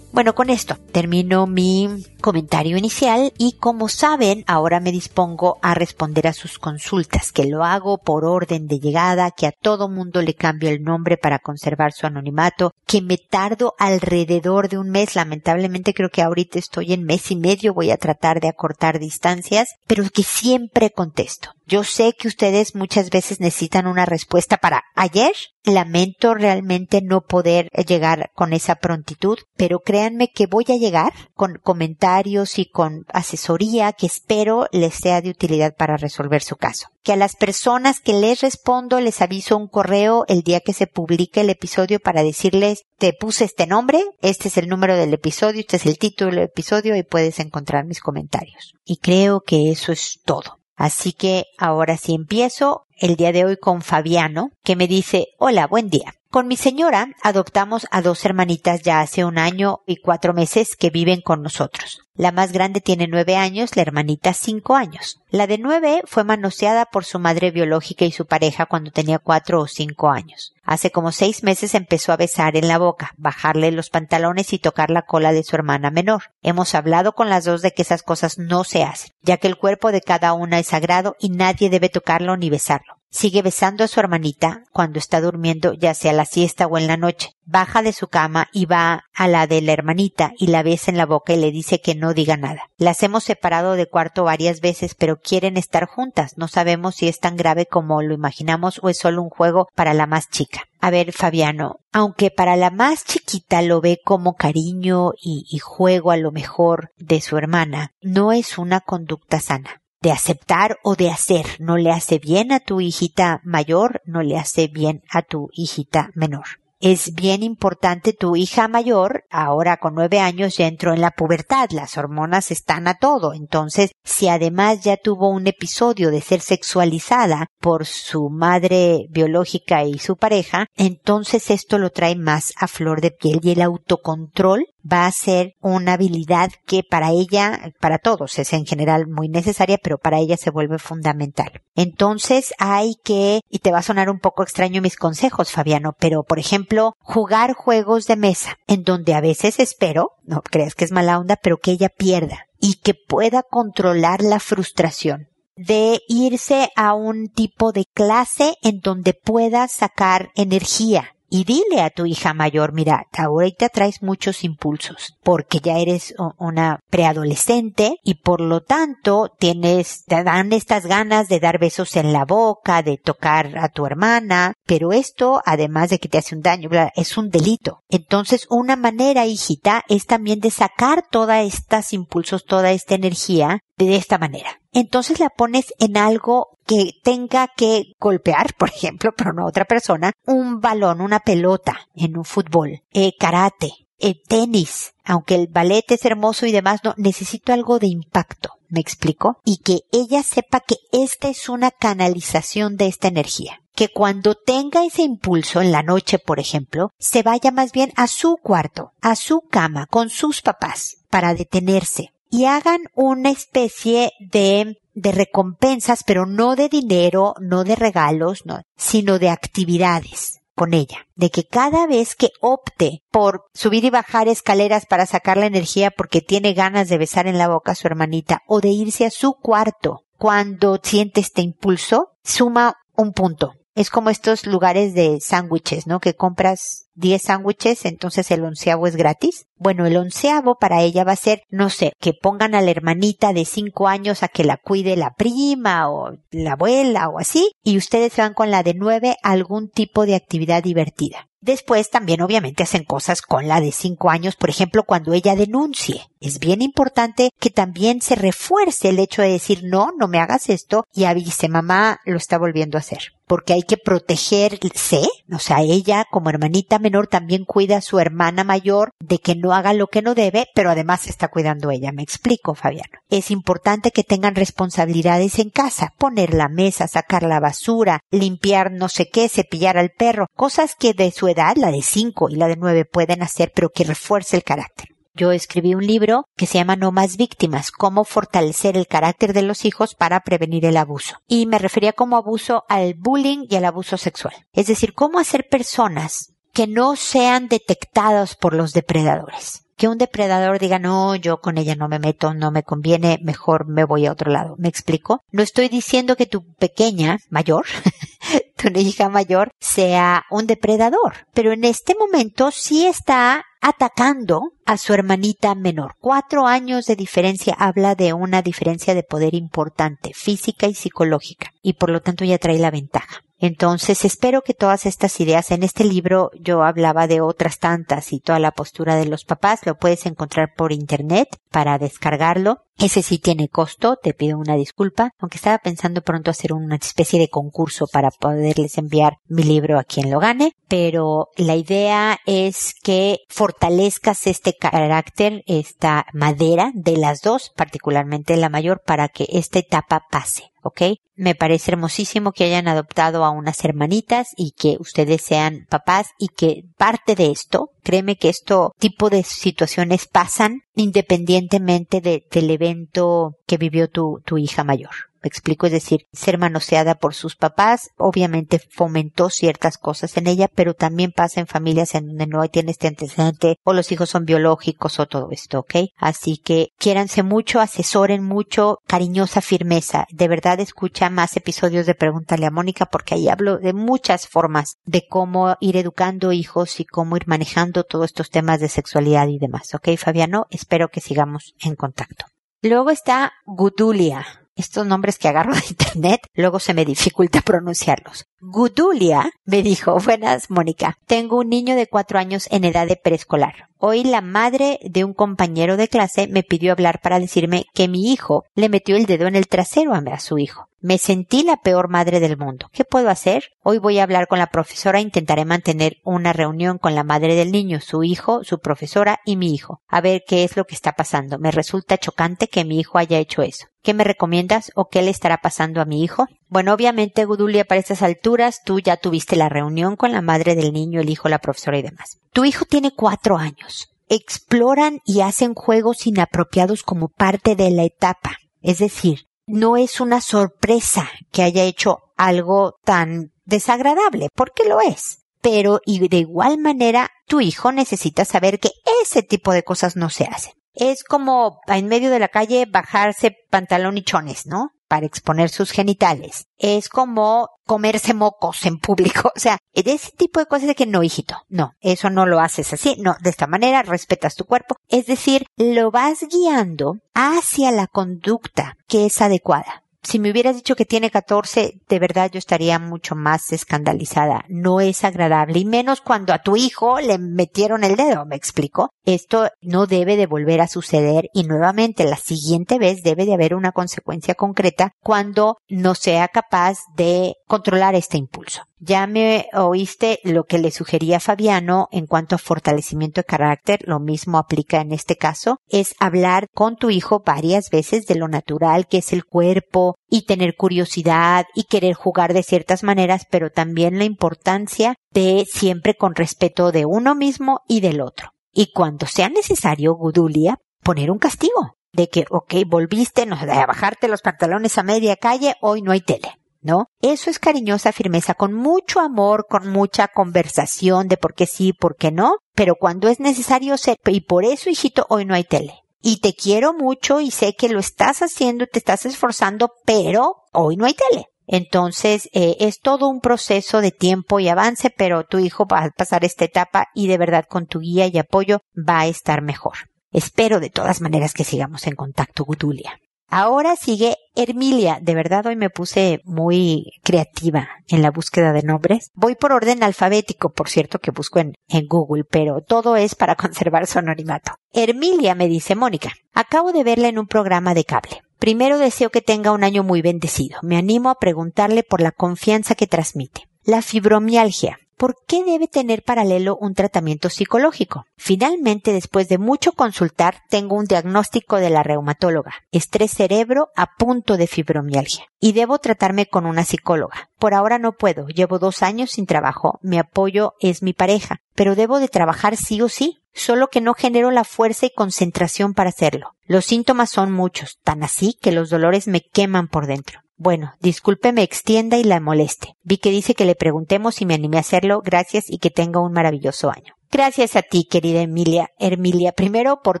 Bueno, 0.14 0.36
con 0.36 0.48
esto 0.48 0.76
termino 0.92 1.48
mi 1.48 1.88
comentario 2.20 2.76
inicial 2.76 3.32
y 3.36 3.56
como 3.58 3.88
saben, 3.88 4.44
ahora 4.46 4.78
me 4.78 4.92
dispongo 4.92 5.58
a 5.60 5.74
responder 5.74 6.28
a 6.28 6.32
sus 6.32 6.60
consultas, 6.60 7.32
que 7.32 7.46
lo 7.46 7.64
hago 7.64 7.98
por 7.98 8.24
orden 8.24 8.68
de 8.68 8.78
llegada, 8.78 9.32
que 9.32 9.48
a 9.48 9.52
todo 9.52 9.88
mundo 9.88 10.22
le 10.22 10.34
cambio 10.34 10.70
el 10.70 10.84
nombre 10.84 11.16
para 11.16 11.40
conservar 11.40 11.92
su 11.92 12.06
anonimato, 12.06 12.70
que 12.86 13.02
me 13.02 13.18
tardo 13.18 13.74
alrededor 13.76 14.68
de 14.68 14.78
un 14.78 14.90
mes, 14.90 15.16
lamentablemente 15.16 15.92
creo 15.94 16.10
que 16.10 16.22
ahorita 16.22 16.60
estoy 16.60 16.92
en 16.92 17.02
mes 17.02 17.32
y 17.32 17.36
medio, 17.36 17.74
voy 17.74 17.90
a 17.90 17.96
tratar 17.96 18.38
de 18.38 18.46
acortar 18.46 19.00
distancias, 19.00 19.74
pero 19.88 20.04
que 20.08 20.22
siempre 20.22 20.90
contesto. 20.90 21.50
Yo 21.66 21.82
sé 21.82 22.14
que 22.16 22.28
ustedes 22.28 22.76
muchas 22.76 23.10
veces 23.10 23.40
necesitan 23.40 23.88
una 23.88 24.06
respuesta 24.06 24.58
para 24.58 24.84
ayer. 24.94 25.32
Lamento 25.64 26.34
realmente 26.34 27.00
no 27.02 27.22
poder 27.22 27.70
llegar 27.86 28.30
con 28.34 28.52
esa 28.52 28.74
prontitud, 28.76 29.38
pero 29.56 29.80
créanme 29.80 30.30
que 30.30 30.46
voy 30.46 30.64
a 30.68 30.76
llegar 30.76 31.12
con 31.34 31.58
comentarios 31.62 32.58
y 32.58 32.66
con 32.66 33.06
asesoría 33.08 33.92
que 33.92 34.06
espero 34.06 34.66
les 34.72 34.94
sea 34.94 35.22
de 35.22 35.30
utilidad 35.30 35.74
para 35.74 35.96
resolver 35.96 36.42
su 36.42 36.56
caso. 36.56 36.88
Que 37.02 37.14
a 37.14 37.16
las 37.16 37.34
personas 37.36 38.00
que 38.00 38.12
les 38.12 38.42
respondo 38.42 39.00
les 39.00 39.22
aviso 39.22 39.56
un 39.56 39.68
correo 39.68 40.24
el 40.28 40.42
día 40.42 40.60
que 40.60 40.74
se 40.74 40.86
publique 40.86 41.40
el 41.40 41.50
episodio 41.50 41.98
para 41.98 42.22
decirles 42.22 42.84
te 42.98 43.14
puse 43.14 43.44
este 43.44 43.66
nombre, 43.66 44.02
este 44.20 44.48
es 44.48 44.58
el 44.58 44.68
número 44.68 44.96
del 44.96 45.14
episodio, 45.14 45.60
este 45.60 45.76
es 45.76 45.86
el 45.86 45.98
título 45.98 46.30
del 46.30 46.44
episodio 46.44 46.94
y 46.94 47.02
puedes 47.02 47.40
encontrar 47.40 47.86
mis 47.86 48.00
comentarios. 48.00 48.74
Y 48.84 48.98
creo 48.98 49.40
que 49.40 49.70
eso 49.70 49.92
es 49.92 50.20
todo. 50.24 50.58
Así 50.76 51.12
que 51.12 51.46
ahora 51.56 51.96
sí 51.96 52.14
empiezo 52.14 52.83
el 52.96 53.16
día 53.16 53.32
de 53.32 53.44
hoy 53.44 53.56
con 53.56 53.82
Fabiano, 53.82 54.50
que 54.62 54.76
me 54.76 54.86
dice, 54.88 55.28
hola, 55.38 55.66
buen 55.66 55.90
día. 55.90 56.14
Con 56.30 56.48
mi 56.48 56.56
señora 56.56 57.10
adoptamos 57.22 57.86
a 57.92 58.02
dos 58.02 58.24
hermanitas 58.24 58.82
ya 58.82 59.00
hace 59.00 59.24
un 59.24 59.38
año 59.38 59.82
y 59.86 59.98
cuatro 59.98 60.34
meses 60.34 60.74
que 60.74 60.90
viven 60.90 61.20
con 61.20 61.42
nosotros. 61.42 62.00
La 62.16 62.32
más 62.32 62.50
grande 62.50 62.80
tiene 62.80 63.06
nueve 63.06 63.36
años, 63.36 63.76
la 63.76 63.82
hermanita 63.82 64.34
cinco 64.34 64.74
años. 64.74 65.20
La 65.30 65.46
de 65.46 65.58
nueve 65.58 66.02
fue 66.06 66.24
manoseada 66.24 66.86
por 66.86 67.04
su 67.04 67.20
madre 67.20 67.52
biológica 67.52 68.04
y 68.04 68.10
su 68.10 68.26
pareja 68.26 68.66
cuando 68.66 68.90
tenía 68.90 69.20
cuatro 69.20 69.60
o 69.60 69.68
cinco 69.68 70.10
años. 70.10 70.53
Hace 70.64 70.90
como 70.90 71.12
seis 71.12 71.42
meses 71.42 71.74
empezó 71.74 72.12
a 72.12 72.16
besar 72.16 72.56
en 72.56 72.68
la 72.68 72.78
boca, 72.78 73.12
bajarle 73.16 73.70
los 73.70 73.90
pantalones 73.90 74.52
y 74.52 74.58
tocar 74.58 74.90
la 74.90 75.02
cola 75.02 75.32
de 75.32 75.44
su 75.44 75.56
hermana 75.56 75.90
menor. 75.90 76.32
Hemos 76.42 76.74
hablado 76.74 77.12
con 77.12 77.28
las 77.28 77.44
dos 77.44 77.60
de 77.60 77.72
que 77.72 77.82
esas 77.82 78.02
cosas 78.02 78.38
no 78.38 78.64
se 78.64 78.82
hacen, 78.82 79.10
ya 79.22 79.36
que 79.36 79.46
el 79.46 79.56
cuerpo 79.56 79.92
de 79.92 80.00
cada 80.00 80.32
una 80.32 80.58
es 80.58 80.68
sagrado 80.68 81.16
y 81.20 81.28
nadie 81.28 81.68
debe 81.68 81.90
tocarlo 81.90 82.36
ni 82.36 82.48
besarlo. 82.48 82.96
Sigue 83.14 83.42
besando 83.42 83.84
a 83.84 83.88
su 83.88 84.00
hermanita 84.00 84.64
cuando 84.72 84.98
está 84.98 85.20
durmiendo, 85.20 85.72
ya 85.72 85.94
sea 85.94 86.12
la 86.12 86.24
siesta 86.24 86.66
o 86.66 86.78
en 86.78 86.88
la 86.88 86.96
noche. 86.96 87.30
Baja 87.44 87.80
de 87.80 87.92
su 87.92 88.08
cama 88.08 88.48
y 88.52 88.66
va 88.66 89.04
a 89.14 89.28
la 89.28 89.46
de 89.46 89.62
la 89.62 89.72
hermanita 89.72 90.32
y 90.36 90.48
la 90.48 90.64
besa 90.64 90.90
en 90.90 90.96
la 90.96 91.06
boca 91.06 91.32
y 91.32 91.36
le 91.36 91.52
dice 91.52 91.80
que 91.80 91.94
no 91.94 92.12
diga 92.12 92.36
nada. 92.36 92.70
Las 92.76 93.04
hemos 93.04 93.22
separado 93.22 93.76
de 93.76 93.86
cuarto 93.86 94.24
varias 94.24 94.60
veces, 94.60 94.96
pero 94.96 95.20
quieren 95.20 95.56
estar 95.56 95.86
juntas. 95.86 96.38
No 96.38 96.48
sabemos 96.48 96.96
si 96.96 97.06
es 97.06 97.20
tan 97.20 97.36
grave 97.36 97.66
como 97.66 98.02
lo 98.02 98.14
imaginamos 98.14 98.80
o 98.82 98.88
es 98.88 98.98
solo 98.98 99.22
un 99.22 99.30
juego 99.30 99.68
para 99.76 99.94
la 99.94 100.08
más 100.08 100.28
chica. 100.28 100.64
A 100.80 100.90
ver, 100.90 101.12
Fabiano, 101.12 101.76
aunque 101.92 102.32
para 102.32 102.56
la 102.56 102.72
más 102.72 103.04
chiquita 103.04 103.62
lo 103.62 103.80
ve 103.80 104.00
como 104.04 104.34
cariño 104.34 105.12
y, 105.22 105.46
y 105.48 105.60
juego 105.60 106.10
a 106.10 106.16
lo 106.16 106.32
mejor 106.32 106.90
de 106.96 107.20
su 107.20 107.38
hermana, 107.38 107.92
no 108.02 108.32
es 108.32 108.58
una 108.58 108.80
conducta 108.80 109.38
sana 109.38 109.83
de 110.04 110.12
aceptar 110.12 110.78
o 110.84 110.94
de 110.94 111.10
hacer. 111.10 111.46
No 111.58 111.76
le 111.76 111.90
hace 111.90 112.18
bien 112.20 112.52
a 112.52 112.60
tu 112.60 112.80
hijita 112.80 113.40
mayor, 113.42 114.02
no 114.04 114.22
le 114.22 114.38
hace 114.38 114.68
bien 114.68 115.02
a 115.10 115.22
tu 115.22 115.48
hijita 115.52 116.10
menor 116.14 116.44
es 116.84 117.14
bien 117.14 117.42
importante 117.42 118.12
tu 118.12 118.36
hija 118.36 118.68
mayor, 118.68 119.24
ahora 119.30 119.78
con 119.78 119.94
nueve 119.94 120.20
años 120.20 120.58
ya 120.58 120.66
entró 120.66 120.92
en 120.92 121.00
la 121.00 121.12
pubertad, 121.12 121.70
las 121.70 121.96
hormonas 121.96 122.50
están 122.50 122.88
a 122.88 122.98
todo, 122.98 123.32
entonces 123.32 123.92
si 124.04 124.28
además 124.28 124.82
ya 124.82 124.98
tuvo 124.98 125.30
un 125.30 125.46
episodio 125.46 126.10
de 126.10 126.20
ser 126.20 126.42
sexualizada 126.42 127.46
por 127.58 127.86
su 127.86 128.28
madre 128.28 129.06
biológica 129.08 129.84
y 129.84 129.98
su 129.98 130.16
pareja, 130.16 130.66
entonces 130.76 131.50
esto 131.50 131.78
lo 131.78 131.88
trae 131.88 132.16
más 132.16 132.52
a 132.60 132.68
flor 132.68 133.00
de 133.00 133.12
piel 133.12 133.40
y 133.42 133.52
el 133.52 133.62
autocontrol 133.62 134.66
va 134.90 135.06
a 135.06 135.12
ser 135.12 135.54
una 135.60 135.94
habilidad 135.94 136.50
que 136.66 136.82
para 136.82 137.10
ella, 137.10 137.72
para 137.80 137.98
todos 137.98 138.38
es 138.38 138.52
en 138.52 138.66
general 138.66 139.06
muy 139.06 139.28
necesaria, 139.28 139.78
pero 139.82 139.98
para 139.98 140.18
ella 140.18 140.36
se 140.36 140.50
vuelve 140.50 140.78
fundamental. 140.78 141.62
Entonces 141.74 142.54
hay 142.58 142.96
que, 143.02 143.40
y 143.48 143.60
te 143.60 143.72
va 143.72 143.78
a 143.78 143.82
sonar 143.82 144.10
un 144.10 144.20
poco 144.20 144.42
extraño 144.42 144.82
mis 144.82 144.96
consejos, 144.96 145.50
Fabiano, 145.50 145.94
pero 145.98 146.22
por 146.22 146.38
ejemplo, 146.38 146.96
jugar 147.00 147.54
juegos 147.54 148.06
de 148.06 148.16
mesa, 148.16 148.58
en 148.66 148.82
donde 148.84 149.14
a 149.14 149.20
veces 149.20 149.58
espero, 149.58 150.12
no 150.24 150.42
creas 150.42 150.74
que 150.74 150.84
es 150.84 150.92
mala 150.92 151.18
onda, 151.18 151.36
pero 151.36 151.58
que 151.58 151.72
ella 151.72 151.88
pierda 151.88 152.46
y 152.60 152.76
que 152.76 152.94
pueda 152.94 153.42
controlar 153.42 154.22
la 154.22 154.40
frustración 154.40 155.28
de 155.56 156.00
irse 156.08 156.70
a 156.74 156.94
un 156.94 157.28
tipo 157.28 157.72
de 157.72 157.86
clase 157.92 158.56
en 158.62 158.80
donde 158.80 159.14
pueda 159.14 159.68
sacar 159.68 160.30
energía 160.34 161.13
y 161.34 161.42
dile 161.42 161.82
a 161.82 161.90
tu 161.90 162.06
hija 162.06 162.32
mayor, 162.32 162.72
mira, 162.72 163.08
ahorita 163.10 163.68
traes 163.68 164.04
muchos 164.04 164.44
impulsos 164.44 165.16
porque 165.24 165.58
ya 165.58 165.78
eres 165.78 166.14
una 166.38 166.78
preadolescente 166.90 167.96
y 168.04 168.22
por 168.22 168.40
lo 168.40 168.60
tanto 168.60 169.32
tienes, 169.36 170.04
te 170.04 170.22
dan 170.22 170.52
estas 170.52 170.86
ganas 170.86 171.26
de 171.26 171.40
dar 171.40 171.58
besos 171.58 171.96
en 171.96 172.12
la 172.12 172.24
boca, 172.24 172.84
de 172.84 172.98
tocar 172.98 173.58
a 173.58 173.68
tu 173.68 173.84
hermana, 173.84 174.52
pero 174.64 174.92
esto, 174.92 175.42
además 175.44 175.90
de 175.90 175.98
que 175.98 176.08
te 176.08 176.18
hace 176.18 176.36
un 176.36 176.42
daño, 176.42 176.70
es 176.94 177.16
un 177.18 177.30
delito. 177.30 177.80
Entonces, 177.88 178.46
una 178.48 178.76
manera, 178.76 179.26
hijita, 179.26 179.82
es 179.88 180.06
también 180.06 180.38
de 180.38 180.52
sacar 180.52 181.02
todos 181.10 181.34
estos 181.34 181.92
impulsos, 181.92 182.44
toda 182.44 182.70
esta 182.70 182.94
energía 182.94 183.58
de 183.76 183.96
esta 183.96 184.18
manera. 184.18 184.60
Entonces 184.72 185.20
la 185.20 185.30
pones 185.30 185.66
en 185.78 185.96
algo 185.96 186.58
que 186.66 186.92
tenga 187.02 187.48
que 187.56 187.92
golpear, 187.98 188.54
por 188.54 188.70
ejemplo, 188.70 189.12
pero 189.16 189.32
no 189.32 189.46
otra 189.46 189.64
persona, 189.64 190.12
un 190.26 190.60
balón, 190.60 191.00
una 191.00 191.20
pelota 191.20 191.88
en 191.94 192.16
un 192.16 192.24
fútbol, 192.24 192.82
eh, 192.92 193.12
karate, 193.18 193.72
eh, 193.98 194.20
tenis, 194.28 194.92
aunque 195.04 195.34
el 195.34 195.46
ballet 195.48 195.84
es 195.88 196.04
hermoso 196.04 196.46
y 196.46 196.52
demás, 196.52 196.80
no, 196.82 196.94
necesito 196.96 197.52
algo 197.52 197.78
de 197.78 197.86
impacto, 197.86 198.50
me 198.68 198.80
explico, 198.80 199.38
y 199.44 199.58
que 199.58 199.80
ella 199.92 200.22
sepa 200.22 200.60
que 200.60 200.76
esta 200.92 201.28
es 201.28 201.48
una 201.48 201.70
canalización 201.70 202.76
de 202.76 202.86
esta 202.86 203.08
energía. 203.08 203.60
Que 203.74 203.88
cuando 203.88 204.34
tenga 204.34 204.84
ese 204.84 205.02
impulso 205.02 205.60
en 205.60 205.72
la 205.72 205.82
noche, 205.82 206.18
por 206.18 206.38
ejemplo, 206.38 206.90
se 206.98 207.22
vaya 207.22 207.50
más 207.50 207.72
bien 207.72 207.92
a 207.96 208.06
su 208.06 208.36
cuarto, 208.36 208.92
a 209.00 209.16
su 209.16 209.40
cama, 209.50 209.86
con 209.86 210.10
sus 210.10 210.42
papás, 210.42 210.98
para 211.10 211.34
detenerse, 211.34 212.13
y 212.34 212.46
hagan 212.46 212.80
una 212.94 213.30
especie 213.30 214.10
de 214.18 214.76
de 214.96 215.12
recompensas, 215.12 216.04
pero 216.04 216.24
no 216.24 216.56
de 216.56 216.68
dinero, 216.68 217.34
no 217.40 217.64
de 217.64 217.74
regalos, 217.74 218.42
no, 218.44 218.60
sino 218.76 219.18
de 219.18 219.28
actividades 219.28 220.40
con 220.54 220.72
ella, 220.72 221.06
de 221.16 221.30
que 221.30 221.44
cada 221.44 221.86
vez 221.88 222.14
que 222.14 222.30
opte 222.40 223.02
por 223.10 223.42
subir 223.54 223.84
y 223.84 223.90
bajar 223.90 224.28
escaleras 224.28 224.86
para 224.86 225.06
sacar 225.06 225.36
la 225.36 225.46
energía 225.46 225.90
porque 225.90 226.20
tiene 226.20 226.54
ganas 226.54 226.88
de 226.88 226.98
besar 226.98 227.26
en 227.26 227.38
la 227.38 227.48
boca 227.48 227.72
a 227.72 227.74
su 227.74 227.88
hermanita 227.88 228.40
o 228.46 228.60
de 228.60 228.68
irse 228.68 229.04
a 229.04 229.10
su 229.10 229.34
cuarto 229.34 230.02
cuando 230.16 230.78
siente 230.82 231.20
este 231.20 231.42
impulso, 231.42 232.10
suma 232.22 232.76
un 232.96 233.12
punto. 233.12 233.54
Es 233.74 233.90
como 233.90 234.10
estos 234.10 234.46
lugares 234.46 234.94
de 234.94 235.18
sándwiches, 235.20 235.88
¿no? 235.88 235.98
Que 235.98 236.14
compras 236.14 236.86
10 236.94 237.20
sándwiches, 237.20 237.84
entonces 237.86 238.30
el 238.30 238.44
onceavo 238.44 238.86
es 238.86 238.94
gratis. 238.94 239.46
Bueno, 239.56 239.84
el 239.84 239.96
onceavo 239.96 240.56
para 240.60 240.82
ella 240.82 241.02
va 241.02 241.12
a 241.12 241.16
ser, 241.16 241.42
no 241.50 241.70
sé, 241.70 241.92
que 241.98 242.12
pongan 242.12 242.54
a 242.54 242.60
la 242.60 242.70
hermanita 242.70 243.32
de 243.32 243.44
5 243.44 243.88
años 243.88 244.22
a 244.22 244.28
que 244.28 244.44
la 244.44 244.58
cuide 244.58 244.96
la 244.96 245.14
prima 245.14 245.90
o 245.90 246.12
la 246.30 246.52
abuela 246.52 247.08
o 247.08 247.18
así, 247.18 247.50
y 247.64 247.76
ustedes 247.76 248.16
van 248.16 248.34
con 248.34 248.52
la 248.52 248.62
de 248.62 248.74
9 248.74 249.16
a 249.22 249.30
algún 249.30 249.68
tipo 249.68 250.06
de 250.06 250.14
actividad 250.14 250.62
divertida. 250.62 251.28
Después 251.40 251.90
también 251.90 252.22
obviamente 252.22 252.62
hacen 252.62 252.84
cosas 252.84 253.20
con 253.20 253.48
la 253.48 253.60
de 253.60 253.72
5 253.72 254.08
años, 254.08 254.36
por 254.36 254.50
ejemplo, 254.50 254.84
cuando 254.84 255.12
ella 255.12 255.34
denuncie 255.34 256.06
es 256.24 256.38
bien 256.38 256.62
importante 256.62 257.30
que 257.38 257.50
también 257.50 258.00
se 258.00 258.14
refuerce 258.14 258.88
el 258.88 258.98
hecho 258.98 259.20
de 259.20 259.28
decir 259.28 259.60
no, 259.64 259.90
no 259.98 260.08
me 260.08 260.18
hagas 260.18 260.48
esto 260.48 260.84
y 260.92 261.04
avise 261.04 261.48
mamá 261.48 262.00
lo 262.06 262.16
está 262.16 262.38
volviendo 262.38 262.78
a 262.78 262.80
hacer 262.80 263.12
porque 263.26 263.54
hay 263.54 263.62
que 263.62 263.76
protegerse, 263.76 265.02
o 265.32 265.38
sea, 265.38 265.62
ella 265.62 266.04
como 266.10 266.30
hermanita 266.30 266.78
menor 266.78 267.06
también 267.06 267.44
cuida 267.44 267.78
a 267.78 267.82
su 267.82 267.98
hermana 267.98 268.44
mayor 268.44 268.90
de 269.00 269.18
que 269.18 269.34
no 269.34 269.52
haga 269.52 269.72
lo 269.72 269.86
que 269.86 270.02
no 270.02 270.14
debe, 270.14 270.46
pero 270.54 270.70
además 270.70 271.06
está 271.06 271.28
cuidando 271.28 271.70
ella. 271.70 271.92
Me 271.92 272.02
explico, 272.02 272.54
Fabiano. 272.54 272.98
Es 273.08 273.30
importante 273.30 273.90
que 273.90 274.04
tengan 274.04 274.34
responsabilidades 274.34 275.38
en 275.38 275.50
casa, 275.50 275.92
poner 275.98 276.34
la 276.34 276.48
mesa, 276.48 276.86
sacar 276.86 277.22
la 277.22 277.40
basura, 277.40 278.00
limpiar 278.10 278.70
no 278.72 278.88
sé 278.88 279.08
qué, 279.10 279.28
cepillar 279.28 279.78
al 279.78 279.90
perro, 279.90 280.26
cosas 280.36 280.74
que 280.74 280.92
de 280.92 281.10
su 281.10 281.28
edad, 281.28 281.56
la 281.56 281.70
de 281.70 281.82
cinco 281.82 282.28
y 282.28 282.36
la 282.36 282.48
de 282.48 282.56
nueve 282.56 282.84
pueden 282.84 283.22
hacer, 283.22 283.52
pero 283.54 283.70
que 283.70 283.84
refuerce 283.84 284.36
el 284.36 284.44
carácter. 284.44 284.93
Yo 285.16 285.30
escribí 285.30 285.76
un 285.76 285.86
libro 285.86 286.26
que 286.36 286.46
se 286.46 286.58
llama 286.58 286.74
No 286.74 286.90
más 286.90 287.16
víctimas, 287.16 287.70
cómo 287.70 288.04
fortalecer 288.04 288.76
el 288.76 288.88
carácter 288.88 289.32
de 289.32 289.42
los 289.42 289.64
hijos 289.64 289.94
para 289.94 290.20
prevenir 290.20 290.64
el 290.64 290.76
abuso. 290.76 291.18
Y 291.28 291.46
me 291.46 291.58
refería 291.58 291.92
como 291.92 292.16
abuso 292.16 292.64
al 292.68 292.94
bullying 292.94 293.46
y 293.48 293.54
al 293.54 293.64
abuso 293.64 293.96
sexual. 293.96 294.34
Es 294.52 294.66
decir, 294.66 294.92
cómo 294.92 295.20
hacer 295.20 295.46
personas 295.48 296.34
que 296.52 296.66
no 296.66 296.96
sean 296.96 297.46
detectadas 297.46 298.34
por 298.34 298.54
los 298.54 298.72
depredadores. 298.72 299.66
Que 299.76 299.88
un 299.88 299.98
depredador 299.98 300.58
diga, 300.58 300.80
no, 300.80 301.14
yo 301.14 301.40
con 301.40 301.58
ella 301.58 301.76
no 301.76 301.88
me 301.88 302.00
meto, 302.00 302.34
no 302.34 302.50
me 302.50 302.64
conviene, 302.64 303.20
mejor 303.22 303.68
me 303.68 303.84
voy 303.84 304.06
a 304.06 304.12
otro 304.12 304.32
lado. 304.32 304.56
¿Me 304.58 304.68
explico? 304.68 305.22
No 305.30 305.42
estoy 305.42 305.68
diciendo 305.68 306.16
que 306.16 306.26
tu 306.26 306.44
pequeña, 306.54 307.18
mayor, 307.28 307.66
tu 308.56 308.68
hija 308.78 309.08
mayor, 309.08 309.50
sea 309.60 310.24
un 310.30 310.46
depredador, 310.46 311.26
pero 311.32 311.52
en 311.52 311.64
este 311.64 311.94
momento 311.98 312.50
sí 312.50 312.86
está 312.86 313.44
atacando 313.60 314.52
a 314.66 314.76
su 314.76 314.92
hermanita 314.92 315.54
menor. 315.54 315.94
Cuatro 315.98 316.46
años 316.46 316.86
de 316.86 316.96
diferencia 316.96 317.54
habla 317.58 317.94
de 317.94 318.12
una 318.12 318.42
diferencia 318.42 318.94
de 318.94 319.02
poder 319.02 319.34
importante, 319.34 320.12
física 320.14 320.66
y 320.66 320.74
psicológica, 320.74 321.50
y 321.62 321.74
por 321.74 321.90
lo 321.90 322.02
tanto 322.02 322.24
ya 322.24 322.38
trae 322.38 322.58
la 322.58 322.70
ventaja. 322.70 323.24
Entonces 323.38 324.04
espero 324.04 324.42
que 324.42 324.54
todas 324.54 324.86
estas 324.86 325.20
ideas 325.20 325.50
en 325.50 325.64
este 325.64 325.84
libro 325.84 326.30
yo 326.40 326.62
hablaba 326.62 327.06
de 327.06 327.20
otras 327.20 327.58
tantas 327.58 328.12
y 328.12 328.20
toda 328.20 328.38
la 328.38 328.52
postura 328.52 328.96
de 328.96 329.06
los 329.06 329.24
papás 329.24 329.66
lo 329.66 329.76
puedes 329.76 330.06
encontrar 330.06 330.54
por 330.56 330.72
internet 330.72 331.28
para 331.50 331.78
descargarlo. 331.78 332.62
Ese 332.78 333.02
sí 333.02 333.18
tiene 333.18 333.48
costo, 333.48 333.96
te 334.02 334.14
pido 334.14 334.36
una 334.36 334.56
disculpa, 334.56 335.12
aunque 335.18 335.36
estaba 335.36 335.58
pensando 335.58 336.02
pronto 336.02 336.30
hacer 336.30 336.52
una 336.52 336.76
especie 336.76 337.20
de 337.20 337.28
concurso 337.28 337.86
para 337.86 338.10
poderles 338.10 338.78
enviar 338.78 339.18
mi 339.26 339.44
libro 339.44 339.78
a 339.78 339.84
quien 339.84 340.10
lo 340.10 340.18
gane, 340.18 340.52
pero 340.68 341.28
la 341.36 341.54
idea 341.54 342.18
es 342.26 342.74
que 342.82 343.18
fortalezcas 343.28 344.26
este 344.26 344.54
carácter, 344.54 345.44
esta 345.46 346.06
madera 346.12 346.72
de 346.74 346.96
las 346.96 347.22
dos, 347.22 347.52
particularmente 347.56 348.36
la 348.36 348.48
mayor, 348.48 348.82
para 348.84 349.08
que 349.08 349.26
esta 349.30 349.60
etapa 349.60 350.02
pase. 350.10 350.50
¿ok? 350.64 350.82
Me 351.14 351.34
parece 351.34 351.72
hermosísimo 351.72 352.32
que 352.32 352.44
hayan 352.44 352.66
adoptado 352.66 353.24
a 353.24 353.30
unas 353.30 353.64
hermanitas 353.64 354.28
y 354.36 354.52
que 354.52 354.76
ustedes 354.80 355.22
sean 355.22 355.66
papás 355.70 356.08
y 356.18 356.28
que 356.28 356.62
parte 356.76 357.14
de 357.14 357.30
esto, 357.30 357.68
créeme 357.84 358.16
que 358.16 358.30
esto 358.30 358.72
tipo 358.78 359.10
de 359.10 359.22
situaciones 359.22 360.08
pasan 360.08 360.62
independientemente 360.74 362.00
del 362.00 362.50
evento 362.50 363.36
que 363.46 363.58
vivió 363.58 363.88
tu, 363.88 364.20
tu 364.24 364.38
hija 364.38 364.64
mayor. 364.64 364.90
Me 365.24 365.28
explico, 365.28 365.64
es 365.64 365.72
decir, 365.72 366.06
ser 366.12 366.36
manoseada 366.36 366.96
por 366.96 367.14
sus 367.14 367.34
papás, 367.34 367.88
obviamente 367.96 368.58
fomentó 368.58 369.30
ciertas 369.30 369.78
cosas 369.78 370.18
en 370.18 370.26
ella, 370.26 370.50
pero 370.54 370.74
también 370.74 371.12
pasa 371.12 371.40
en 371.40 371.46
familias 371.46 371.94
en 371.94 372.08
donde 372.08 372.26
no 372.26 372.46
tiene 372.48 372.72
este 372.72 372.88
antecedente 372.88 373.56
o 373.64 373.72
los 373.72 373.90
hijos 373.90 374.10
son 374.10 374.26
biológicos 374.26 375.00
o 375.00 375.06
todo 375.06 375.30
esto, 375.30 375.60
¿ok? 375.60 375.76
Así 375.96 376.36
que 376.36 376.72
quiéranse 376.76 377.22
mucho, 377.22 377.60
asesoren 377.60 378.22
mucho, 378.22 378.80
cariñosa 378.86 379.40
firmeza. 379.40 380.04
De 380.10 380.28
verdad 380.28 380.60
escucha 380.60 381.08
más 381.08 381.38
episodios 381.38 381.86
de 381.86 381.94
Pregúntale 381.94 382.44
a 382.44 382.50
Mónica 382.50 382.84
porque 382.84 383.14
ahí 383.14 383.30
hablo 383.30 383.56
de 383.56 383.72
muchas 383.72 384.28
formas 384.28 384.76
de 384.84 385.06
cómo 385.08 385.56
ir 385.58 385.78
educando 385.78 386.32
hijos 386.32 386.80
y 386.80 386.84
cómo 386.84 387.16
ir 387.16 387.26
manejando 387.26 387.84
todos 387.84 388.04
estos 388.04 388.28
temas 388.28 388.60
de 388.60 388.68
sexualidad 388.68 389.28
y 389.28 389.38
demás, 389.38 389.74
¿ok, 389.74 389.96
Fabiano? 389.96 390.46
Espero 390.50 390.88
que 390.88 391.00
sigamos 391.00 391.54
en 391.60 391.76
contacto. 391.76 392.26
Luego 392.60 392.90
está 392.90 393.32
Gudulia 393.46 394.43
estos 394.56 394.86
nombres 394.86 395.18
que 395.18 395.28
agarro 395.28 395.54
de 395.54 395.62
internet, 395.70 396.20
luego 396.34 396.58
se 396.58 396.74
me 396.74 396.84
dificulta 396.84 397.40
pronunciarlos. 397.40 398.26
Gudulia 398.40 399.30
me 399.44 399.62
dijo, 399.62 399.98
buenas 399.98 400.50
Mónica, 400.50 400.98
tengo 401.06 401.38
un 401.38 401.48
niño 401.48 401.76
de 401.76 401.86
cuatro 401.86 402.18
años 402.18 402.46
en 402.50 402.64
edad 402.64 402.86
de 402.86 402.96
preescolar. 402.96 403.68
Hoy 403.78 404.04
la 404.04 404.20
madre 404.20 404.78
de 404.82 405.04
un 405.04 405.14
compañero 405.14 405.76
de 405.76 405.88
clase 405.88 406.28
me 406.28 406.42
pidió 406.42 406.72
hablar 406.72 407.00
para 407.02 407.20
decirme 407.20 407.66
que 407.74 407.88
mi 407.88 408.12
hijo 408.12 408.44
le 408.54 408.68
metió 408.68 408.96
el 408.96 409.06
dedo 409.06 409.26
en 409.26 409.36
el 409.36 409.48
trasero 409.48 409.94
a 409.94 410.18
su 410.18 410.38
hijo. 410.38 410.68
Me 410.84 410.98
sentí 410.98 411.44
la 411.44 411.56
peor 411.56 411.88
madre 411.88 412.20
del 412.20 412.36
mundo. 412.36 412.68
¿Qué 412.70 412.84
puedo 412.84 413.08
hacer? 413.08 413.44
Hoy 413.62 413.78
voy 413.78 413.98
a 413.98 414.02
hablar 414.02 414.26
con 414.28 414.38
la 414.38 414.48
profesora 414.48 414.98
e 414.98 415.02
intentaré 415.02 415.46
mantener 415.46 415.96
una 416.04 416.34
reunión 416.34 416.76
con 416.76 416.94
la 416.94 417.04
madre 417.04 417.36
del 417.36 417.52
niño, 417.52 417.80
su 417.80 418.04
hijo, 418.04 418.44
su 418.44 418.58
profesora 418.58 419.18
y 419.24 419.36
mi 419.36 419.54
hijo. 419.54 419.80
A 419.88 420.02
ver 420.02 420.24
qué 420.26 420.44
es 420.44 420.58
lo 420.58 420.66
que 420.66 420.74
está 420.74 420.92
pasando. 420.92 421.38
Me 421.38 421.50
resulta 421.50 421.96
chocante 421.96 422.48
que 422.48 422.66
mi 422.66 422.78
hijo 422.78 422.98
haya 422.98 423.16
hecho 423.16 423.40
eso. 423.40 423.68
¿Qué 423.80 423.94
me 423.94 424.04
recomiendas 424.04 424.72
o 424.74 424.88
qué 424.90 425.00
le 425.00 425.10
estará 425.10 425.38
pasando 425.38 425.80
a 425.80 425.86
mi 425.86 426.04
hijo? 426.04 426.26
Bueno, 426.48 426.74
obviamente, 426.74 427.24
Gudulia, 427.24 427.64
para 427.64 427.80
estas 427.80 428.02
alturas, 428.02 428.60
tú 428.62 428.78
ya 428.78 428.98
tuviste 428.98 429.36
la 429.36 429.48
reunión 429.48 429.96
con 429.96 430.12
la 430.12 430.20
madre 430.20 430.54
del 430.54 430.74
niño, 430.74 431.00
el 431.00 431.08
hijo, 431.08 431.30
la 431.30 431.38
profesora 431.38 431.78
y 431.78 431.82
demás. 431.82 432.18
Tu 432.34 432.44
hijo 432.44 432.66
tiene 432.66 432.90
cuatro 432.94 433.38
años. 433.38 433.88
Exploran 434.10 435.00
y 435.06 435.22
hacen 435.22 435.54
juegos 435.54 436.06
inapropiados 436.06 436.82
como 436.82 437.08
parte 437.08 437.56
de 437.56 437.70
la 437.70 437.84
etapa. 437.84 438.36
Es 438.60 438.80
decir, 438.80 439.28
no 439.46 439.76
es 439.76 440.00
una 440.00 440.20
sorpresa 440.20 441.10
que 441.32 441.42
haya 441.42 441.64
hecho 441.64 442.12
algo 442.16 442.76
tan 442.84 443.32
desagradable, 443.44 444.28
porque 444.34 444.64
lo 444.64 444.80
es. 444.80 445.20
Pero, 445.40 445.80
y 445.84 446.08
de 446.08 446.18
igual 446.18 446.58
manera, 446.58 447.10
tu 447.26 447.40
hijo 447.40 447.70
necesita 447.72 448.24
saber 448.24 448.58
que 448.58 448.70
ese 449.02 449.22
tipo 449.22 449.52
de 449.52 449.62
cosas 449.62 449.96
no 449.96 450.08
se 450.08 450.24
hacen 450.24 450.54
es 450.74 451.04
como 451.04 451.60
en 451.66 451.86
medio 451.86 452.10
de 452.10 452.18
la 452.18 452.28
calle 452.28 452.66
bajarse 452.66 453.36
pantalón 453.50 453.96
y 453.96 454.02
chones, 454.02 454.46
¿no? 454.46 454.70
Para 454.94 455.06
exponer 455.06 455.48
sus 455.48 455.72
genitales. 455.72 456.46
Es 456.56 456.88
como 456.88 457.48
comerse 457.66 458.14
mocos 458.14 458.64
en 458.64 458.78
público. 458.78 459.32
O 459.36 459.40
sea, 459.40 459.58
de 459.74 459.92
ese 459.92 460.12
tipo 460.12 460.38
de 460.38 460.46
cosas 460.46 460.68
de 460.68 460.76
que 460.76 460.86
no, 460.86 461.02
hijito. 461.02 461.34
No, 461.48 461.72
eso 461.80 462.10
no 462.10 462.26
lo 462.26 462.38
haces 462.38 462.72
así. 462.72 462.94
No, 463.00 463.16
de 463.20 463.30
esta 463.30 463.48
manera 463.48 463.82
respetas 463.82 464.36
tu 464.36 464.44
cuerpo. 464.44 464.76
Es 464.88 465.06
decir, 465.06 465.46
lo 465.56 465.90
vas 465.90 466.20
guiando 466.30 466.98
hacia 467.12 467.72
la 467.72 467.88
conducta 467.88 468.76
que 468.86 469.06
es 469.06 469.20
adecuada 469.20 469.83
si 470.04 470.18
me 470.18 470.30
hubieras 470.30 470.56
dicho 470.56 470.76
que 470.76 470.84
tiene 470.84 471.10
14, 471.10 471.80
de 471.88 471.98
verdad 471.98 472.30
yo 472.30 472.38
estaría 472.38 472.78
mucho 472.78 473.14
más 473.14 473.52
escandalizada. 473.52 474.44
No 474.48 474.80
es 474.80 475.02
agradable 475.02 475.58
y 475.58 475.64
menos 475.64 476.00
cuando 476.00 476.32
a 476.32 476.42
tu 476.42 476.56
hijo 476.56 477.00
le 477.00 477.18
metieron 477.18 477.84
el 477.84 477.96
dedo, 477.96 478.24
¿me 478.26 478.36
explico? 478.36 478.90
Esto 479.04 479.48
no 479.60 479.86
debe 479.86 480.16
de 480.16 480.26
volver 480.26 480.60
a 480.60 480.68
suceder 480.68 481.30
y 481.32 481.44
nuevamente 481.44 482.04
la 482.04 482.16
siguiente 482.16 482.78
vez 482.78 483.02
debe 483.02 483.24
de 483.26 483.34
haber 483.34 483.54
una 483.54 483.72
consecuencia 483.72 484.34
concreta 484.34 484.92
cuando 485.02 485.56
no 485.68 485.94
sea 485.94 486.28
capaz 486.28 486.78
de 486.96 487.34
controlar 487.46 487.94
este 487.94 488.18
impulso. 488.18 488.62
Ya 488.86 489.06
me 489.06 489.46
oíste 489.54 490.20
lo 490.24 490.44
que 490.44 490.58
le 490.58 490.70
sugería 490.70 491.18
Fabiano 491.18 491.88
en 491.90 492.06
cuanto 492.06 492.34
a 492.34 492.38
fortalecimiento 492.38 493.22
de 493.22 493.24
carácter, 493.24 493.80
lo 493.86 493.98
mismo 493.98 494.36
aplica 494.36 494.82
en 494.82 494.92
este 494.92 495.16
caso, 495.16 495.56
es 495.68 495.94
hablar 496.00 496.48
con 496.52 496.76
tu 496.76 496.90
hijo 496.90 497.22
varias 497.24 497.70
veces 497.70 498.04
de 498.04 498.16
lo 498.16 498.28
natural 498.28 498.86
que 498.86 498.98
es 498.98 499.14
el 499.14 499.24
cuerpo 499.24 499.94
y 500.10 500.26
tener 500.26 500.54
curiosidad 500.54 501.46
y 501.54 501.64
querer 501.64 501.94
jugar 501.94 502.34
de 502.34 502.42
ciertas 502.42 502.82
maneras, 502.82 503.26
pero 503.30 503.48
también 503.48 503.96
la 503.96 504.04
importancia 504.04 504.96
de 505.12 505.46
siempre 505.50 505.94
con 505.94 506.14
respeto 506.14 506.70
de 506.70 506.84
uno 506.84 507.14
mismo 507.14 507.60
y 507.66 507.80
del 507.80 508.02
otro. 508.02 508.32
Y 508.52 508.70
cuando 508.72 509.06
sea 509.06 509.30
necesario, 509.30 509.94
Gudulia, 509.94 510.58
poner 510.82 511.10
un 511.10 511.18
castigo 511.18 511.78
de 511.94 512.10
que, 512.10 512.26
ok, 512.28 512.52
volviste 512.66 513.24
no, 513.24 513.36
a 513.36 513.66
bajarte 513.66 514.08
los 514.08 514.20
pantalones 514.20 514.76
a 514.76 514.82
media 514.82 515.16
calle, 515.16 515.54
hoy 515.62 515.80
no 515.80 515.92
hay 515.92 516.02
tele 516.02 516.34
¿no? 516.64 516.88
Eso 517.00 517.30
es 517.30 517.38
cariñosa 517.38 517.92
firmeza, 517.92 518.34
con 518.34 518.52
mucho 518.54 518.98
amor, 518.98 519.46
con 519.48 519.68
mucha 519.68 520.08
conversación 520.08 521.06
de 521.06 521.16
por 521.16 521.34
qué 521.34 521.46
sí, 521.46 521.72
por 521.72 521.94
qué 521.94 522.10
no, 522.10 522.38
pero 522.54 522.74
cuando 522.74 523.08
es 523.08 523.20
necesario 523.20 523.76
ser, 523.76 523.98
y 524.06 524.22
por 524.22 524.44
eso, 524.44 524.70
hijito, 524.70 525.06
hoy 525.08 525.26
no 525.26 525.34
hay 525.34 525.44
tele. 525.44 525.74
Y 526.00 526.20
te 526.20 526.34
quiero 526.34 526.74
mucho 526.74 527.20
y 527.20 527.30
sé 527.30 527.54
que 527.54 527.68
lo 527.68 527.78
estás 527.78 528.22
haciendo, 528.22 528.66
te 528.66 528.78
estás 528.78 529.06
esforzando, 529.06 529.70
pero 529.86 530.36
hoy 530.52 530.76
no 530.76 530.86
hay 530.86 530.94
tele. 530.94 531.26
Entonces, 531.46 532.28
eh, 532.32 532.56
es 532.60 532.80
todo 532.80 533.08
un 533.08 533.20
proceso 533.20 533.80
de 533.80 533.90
tiempo 533.90 534.40
y 534.40 534.48
avance, 534.48 534.90
pero 534.90 535.24
tu 535.24 535.38
hijo 535.38 535.66
va 535.66 535.84
a 535.84 535.90
pasar 535.90 536.24
esta 536.24 536.44
etapa 536.44 536.88
y 536.94 537.08
de 537.08 537.18
verdad 537.18 537.44
con 537.48 537.66
tu 537.66 537.80
guía 537.80 538.06
y 538.06 538.18
apoyo 538.18 538.60
va 538.76 539.00
a 539.00 539.06
estar 539.06 539.42
mejor. 539.42 539.74
Espero 540.10 540.60
de 540.60 540.70
todas 540.70 541.00
maneras 541.00 541.34
que 541.34 541.44
sigamos 541.44 541.86
en 541.86 541.96
contacto, 541.96 542.44
Gutulia. 542.44 542.98
Ahora 543.28 543.76
sigue 543.76 544.16
Hermilia. 544.34 544.98
De 545.00 545.14
verdad 545.14 545.46
hoy 545.46 545.56
me 545.56 545.70
puse 545.70 546.20
muy 546.24 546.92
creativa 547.02 547.68
en 547.88 548.02
la 548.02 548.10
búsqueda 548.10 548.52
de 548.52 548.62
nombres. 548.62 549.10
Voy 549.14 549.34
por 549.34 549.52
orden 549.52 549.82
alfabético, 549.82 550.52
por 550.52 550.68
cierto, 550.68 550.98
que 550.98 551.10
busco 551.10 551.40
en, 551.40 551.54
Google, 551.88 552.24
pero 552.24 552.60
todo 552.60 552.96
es 552.96 553.14
para 553.14 553.36
conservar 553.36 553.86
su 553.86 553.98
anonimato. 553.98 554.52
Hermilia 554.72 555.34
me 555.34 555.48
dice 555.48 555.74
Mónica. 555.74 556.12
Acabo 556.32 556.72
de 556.72 556.84
verla 556.84 557.08
en 557.08 557.18
un 557.18 557.26
programa 557.26 557.74
de 557.74 557.84
cable. 557.84 558.22
Primero 558.38 558.78
deseo 558.78 559.10
que 559.10 559.22
tenga 559.22 559.52
un 559.52 559.64
año 559.64 559.82
muy 559.82 560.02
bendecido. 560.02 560.58
Me 560.62 560.76
animo 560.76 561.10
a 561.10 561.18
preguntarle 561.18 561.82
por 561.82 562.00
la 562.00 562.12
confianza 562.12 562.74
que 562.74 562.86
transmite. 562.86 563.48
La 563.64 563.80
fibromialgia. 563.80 564.78
¿Por 564.96 565.16
qué 565.26 565.44
debe 565.44 565.68
tener 565.68 566.02
paralelo 566.02 566.56
un 566.56 566.74
tratamiento 566.74 567.30
psicológico? 567.30 568.06
Finalmente, 568.16 568.92
después 568.92 569.28
de 569.28 569.38
mucho 569.38 569.72
consultar, 569.72 570.42
tengo 570.48 570.76
un 570.76 570.86
diagnóstico 570.86 571.56
de 571.56 571.70
la 571.70 571.82
reumatóloga, 571.82 572.52
estrés 572.72 573.12
cerebro 573.12 573.68
a 573.76 573.94
punto 573.96 574.36
de 574.36 574.46
fibromialgia, 574.46 575.26
y 575.40 575.52
debo 575.52 575.78
tratarme 575.78 576.26
con 576.26 576.46
una 576.46 576.64
psicóloga. 576.64 577.30
Por 577.38 577.54
ahora 577.54 577.78
no 577.78 577.92
puedo, 577.92 578.28
llevo 578.28 578.58
dos 578.58 578.82
años 578.82 579.10
sin 579.10 579.26
trabajo, 579.26 579.78
mi 579.82 579.98
apoyo 579.98 580.54
es 580.60 580.82
mi 580.82 580.92
pareja, 580.92 581.38
pero 581.54 581.74
debo 581.74 581.98
de 581.98 582.08
trabajar 582.08 582.56
sí 582.56 582.80
o 582.80 582.88
sí, 582.88 583.22
solo 583.34 583.68
que 583.68 583.80
no 583.80 583.94
genero 583.94 584.30
la 584.30 584.44
fuerza 584.44 584.86
y 584.86 584.90
concentración 584.90 585.74
para 585.74 585.90
hacerlo. 585.90 586.34
Los 586.46 586.66
síntomas 586.66 587.10
son 587.10 587.32
muchos, 587.32 587.78
tan 587.82 588.02
así 588.02 588.38
que 588.40 588.52
los 588.52 588.70
dolores 588.70 589.08
me 589.08 589.20
queman 589.20 589.68
por 589.68 589.86
dentro. 589.86 590.23
Bueno, 590.44 590.74
disculpe 590.78 591.32
me 591.32 591.42
extienda 591.42 591.96
y 591.96 592.04
la 592.04 592.20
moleste. 592.20 592.76
Vi 592.82 592.98
que 592.98 593.08
dice 593.08 593.34
que 593.34 593.46
le 593.46 593.54
preguntemos 593.54 594.20
y 594.20 594.26
me 594.26 594.34
animé 594.34 594.58
a 594.58 594.60
hacerlo. 594.60 595.00
Gracias 595.02 595.48
y 595.48 595.56
que 595.56 595.70
tenga 595.70 596.00
un 596.00 596.12
maravilloso 596.12 596.68
año. 596.68 596.92
Gracias 597.10 597.56
a 597.56 597.62
ti, 597.62 597.88
querida 597.90 598.20
Emilia. 598.20 598.68
Ermilia, 598.78 599.32
primero 599.32 599.80
por 599.82 600.00